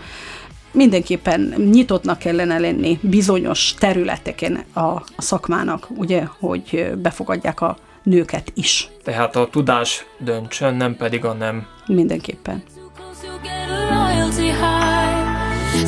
Mindenképpen 0.71 1.53
nyitottnak 1.71 2.17
kellene 2.17 2.59
lenni 2.59 2.99
bizonyos 3.01 3.73
területeken 3.79 4.63
a, 4.73 4.79
a 4.79 5.03
szakmának, 5.17 5.87
ugye, 5.95 6.23
hogy 6.39 6.91
befogadják 6.97 7.61
a 7.61 7.77
nőket 8.03 8.51
is. 8.55 8.89
Tehát 9.03 9.35
a 9.35 9.47
tudás 9.51 10.05
döntsön, 10.19 10.75
nem 10.75 10.95
pedig 10.95 11.25
a 11.25 11.33
nem. 11.33 11.67
Mindenképpen. 11.85 12.63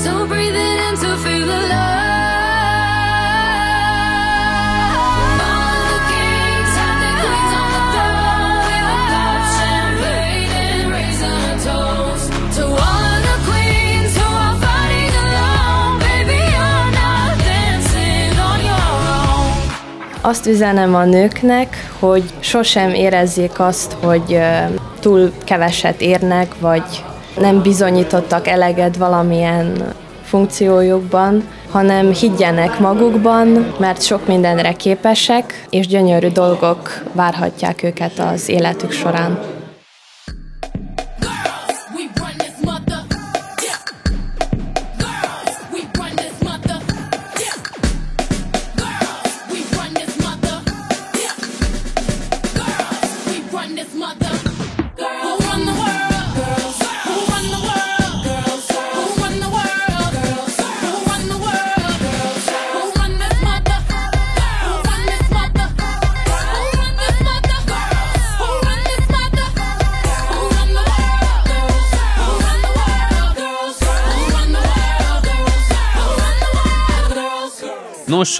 So 0.04 0.26
breathe 0.28 0.56
it 0.56 0.80
in 0.90 0.96
to 0.96 1.18
feel 1.18 1.50
alive. 1.50 2.13
Azt 20.26 20.48
üzenem 20.48 20.96
a 20.96 21.04
nőknek, 21.04 21.92
hogy 22.00 22.24
sosem 22.40 22.90
érezzék 22.90 23.60
azt, 23.60 23.96
hogy 24.04 24.40
túl 25.00 25.32
keveset 25.44 26.02
érnek, 26.02 26.60
vagy 26.60 27.04
nem 27.40 27.62
bizonyítottak 27.62 28.48
eleget 28.48 28.98
valamilyen 28.98 29.94
funkciójukban, 30.24 31.48
hanem 31.72 32.14
higgyenek 32.14 32.80
magukban, 32.80 33.74
mert 33.80 34.02
sok 34.02 34.28
mindenre 34.28 34.74
képesek, 34.74 35.66
és 35.70 35.88
gyönyörű 35.88 36.28
dolgok 36.28 37.04
várhatják 37.12 37.84
őket 37.84 38.20
az 38.20 38.50
életük 38.50 38.92
során. 38.92 39.53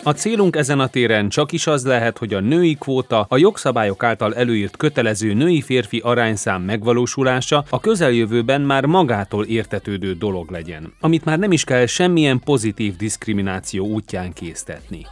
A 0.04 0.12
célunk 0.12 0.56
ezen 0.56 0.80
a 0.80 0.88
téren 0.88 1.30
csak 1.30 1.52
is 1.52 1.68
az 1.68 1.86
lehet, 1.86 2.18
hogy 2.18 2.34
a 2.34 2.40
női 2.40 2.76
kvóta, 2.76 3.26
a 3.30 3.38
jogszabályok 3.38 4.04
által 4.04 4.36
előírt 4.36 4.78
kötelező 4.78 5.34
női-férfi 5.34 6.00
arányszám 6.00 6.62
megvalósulása 6.62 7.66
a 7.70 7.80
közeljövőben 7.80 8.62
már 8.62 8.86
magától 8.86 9.46
értetődő 9.46 10.14
dolog 10.14 10.52
legyen, 10.52 10.94
amit 11.00 11.26
már 11.26 11.40
nem 11.40 11.52
is 11.52 11.64
kell 11.64 11.86
semmilyen 11.86 12.40
pozitív 12.40 12.96
diszkrimináció 12.96 13.86
útján 13.88 14.34
késztetni. 14.34 15.06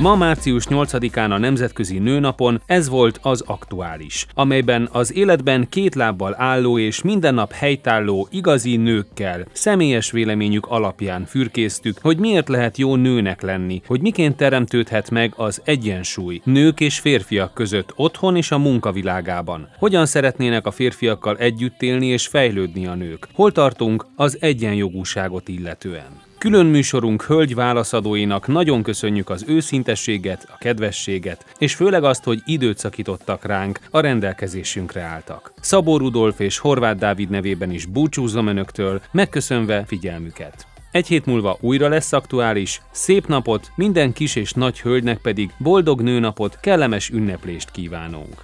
Ma 0.00 0.16
március 0.16 0.64
8-án 0.68 1.30
a 1.30 1.38
Nemzetközi 1.38 1.98
Nőnapon 1.98 2.62
ez 2.66 2.88
volt 2.88 3.18
az 3.22 3.40
aktuális, 3.46 4.26
amelyben 4.34 4.88
az 4.92 5.14
életben 5.14 5.68
két 5.68 5.94
lábbal 5.94 6.34
álló 6.38 6.78
és 6.78 7.02
minden 7.02 7.34
nap 7.34 7.52
helytálló 7.52 8.28
igazi 8.30 8.76
nőkkel, 8.76 9.46
személyes 9.52 10.10
véleményük 10.10 10.66
alapján 10.66 11.24
fürkésztük, 11.24 11.98
hogy 12.02 12.18
miért 12.18 12.48
lehet 12.48 12.76
jó 12.76 12.96
nőnek 12.96 13.42
lenni, 13.42 13.82
hogy 13.86 14.00
miként 14.00 14.36
teremtődhet 14.36 15.10
meg 15.10 15.32
az 15.36 15.60
egyensúly 15.64 16.40
nők 16.44 16.80
és 16.80 16.98
férfiak 16.98 17.54
között 17.54 17.92
otthon 17.96 18.36
és 18.36 18.50
a 18.50 18.58
munkavilágában. 18.58 19.68
Hogyan 19.78 20.06
szeretnének 20.06 20.66
a 20.66 20.70
férfiakkal 20.70 21.36
együtt 21.36 21.82
élni 21.82 22.06
és 22.06 22.26
fejlődni 22.26 22.86
a 22.86 22.94
nők? 22.94 23.28
Hol 23.32 23.52
tartunk 23.52 24.06
az 24.16 24.36
egyenjogúságot 24.40 25.48
illetően? 25.48 26.28
Külön 26.40 26.66
műsorunk 26.66 27.22
hölgy 27.22 27.54
válaszadóinak 27.54 28.46
nagyon 28.46 28.82
köszönjük 28.82 29.30
az 29.30 29.44
őszintességet, 29.46 30.46
a 30.54 30.56
kedvességet, 30.58 31.44
és 31.58 31.74
főleg 31.74 32.04
azt, 32.04 32.24
hogy 32.24 32.40
időt 32.44 32.78
szakítottak 32.78 33.44
ránk, 33.44 33.78
a 33.90 34.00
rendelkezésünkre 34.00 35.00
álltak. 35.00 35.52
Szabó 35.60 35.96
Rudolf 35.96 36.38
és 36.38 36.58
Horváth 36.58 36.98
Dávid 36.98 37.30
nevében 37.30 37.70
is 37.70 37.84
búcsúzom 37.84 38.46
önöktől, 38.46 39.02
megköszönve 39.10 39.84
figyelmüket. 39.86 40.66
Egy 40.90 41.06
hét 41.06 41.26
múlva 41.26 41.56
újra 41.60 41.88
lesz 41.88 42.12
aktuális, 42.12 42.80
szép 42.90 43.26
napot, 43.26 43.70
minden 43.74 44.12
kis 44.12 44.36
és 44.36 44.52
nagy 44.52 44.80
hölgynek 44.80 45.18
pedig 45.18 45.50
boldog 45.58 46.00
nőnapot, 46.00 46.58
kellemes 46.60 47.10
ünneplést 47.10 47.70
kívánunk. 47.70 48.34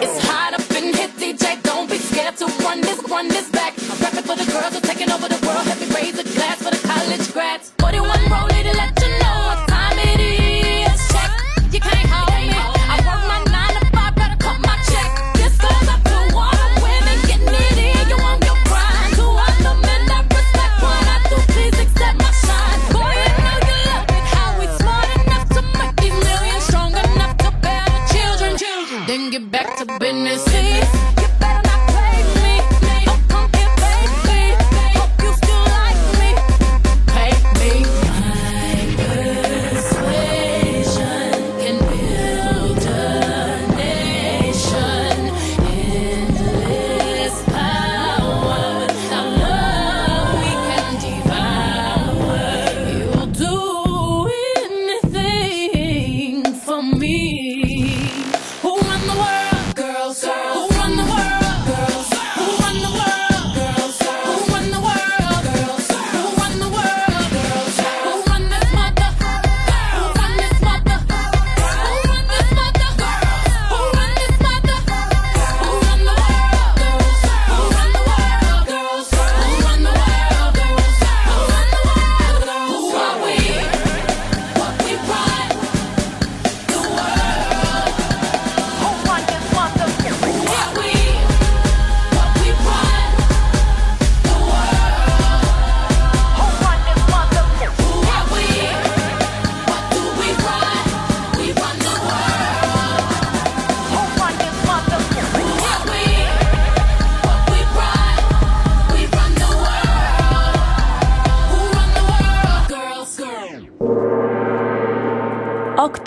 It's 0.00 0.20
hot 0.30 0.52
up 0.58 0.76
in 0.76 0.94
here, 0.94 1.10
DJ. 1.18 1.44
Don't 1.62 1.88
be 1.88 1.96
scared 1.96 2.36
to 2.36 2.46
run 2.62 2.80
this, 2.80 2.98
run 3.08 3.28
this 3.28 3.48
back. 3.50 3.83
Rapping 4.04 4.24
for 4.24 4.36
the 4.36 4.44
girls 4.52 4.76
are 4.76 4.82
taking 4.82 5.10
over 5.10 5.28
the 5.28 5.40
world. 5.46 5.64
Let 5.64 5.80
me 5.80 5.86
raise 5.94 6.18
a 6.18 6.24
glass 6.24 6.58
for 6.62 6.70
the 6.70 6.82
college 6.86 7.32
grads. 7.32 7.70
41 7.78 8.18
rollie 8.28 8.62
to 8.62 8.76
let 8.76 9.00
you 9.00 9.08
know 9.18 9.73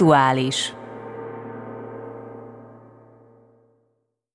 Aktuális. 0.08 0.77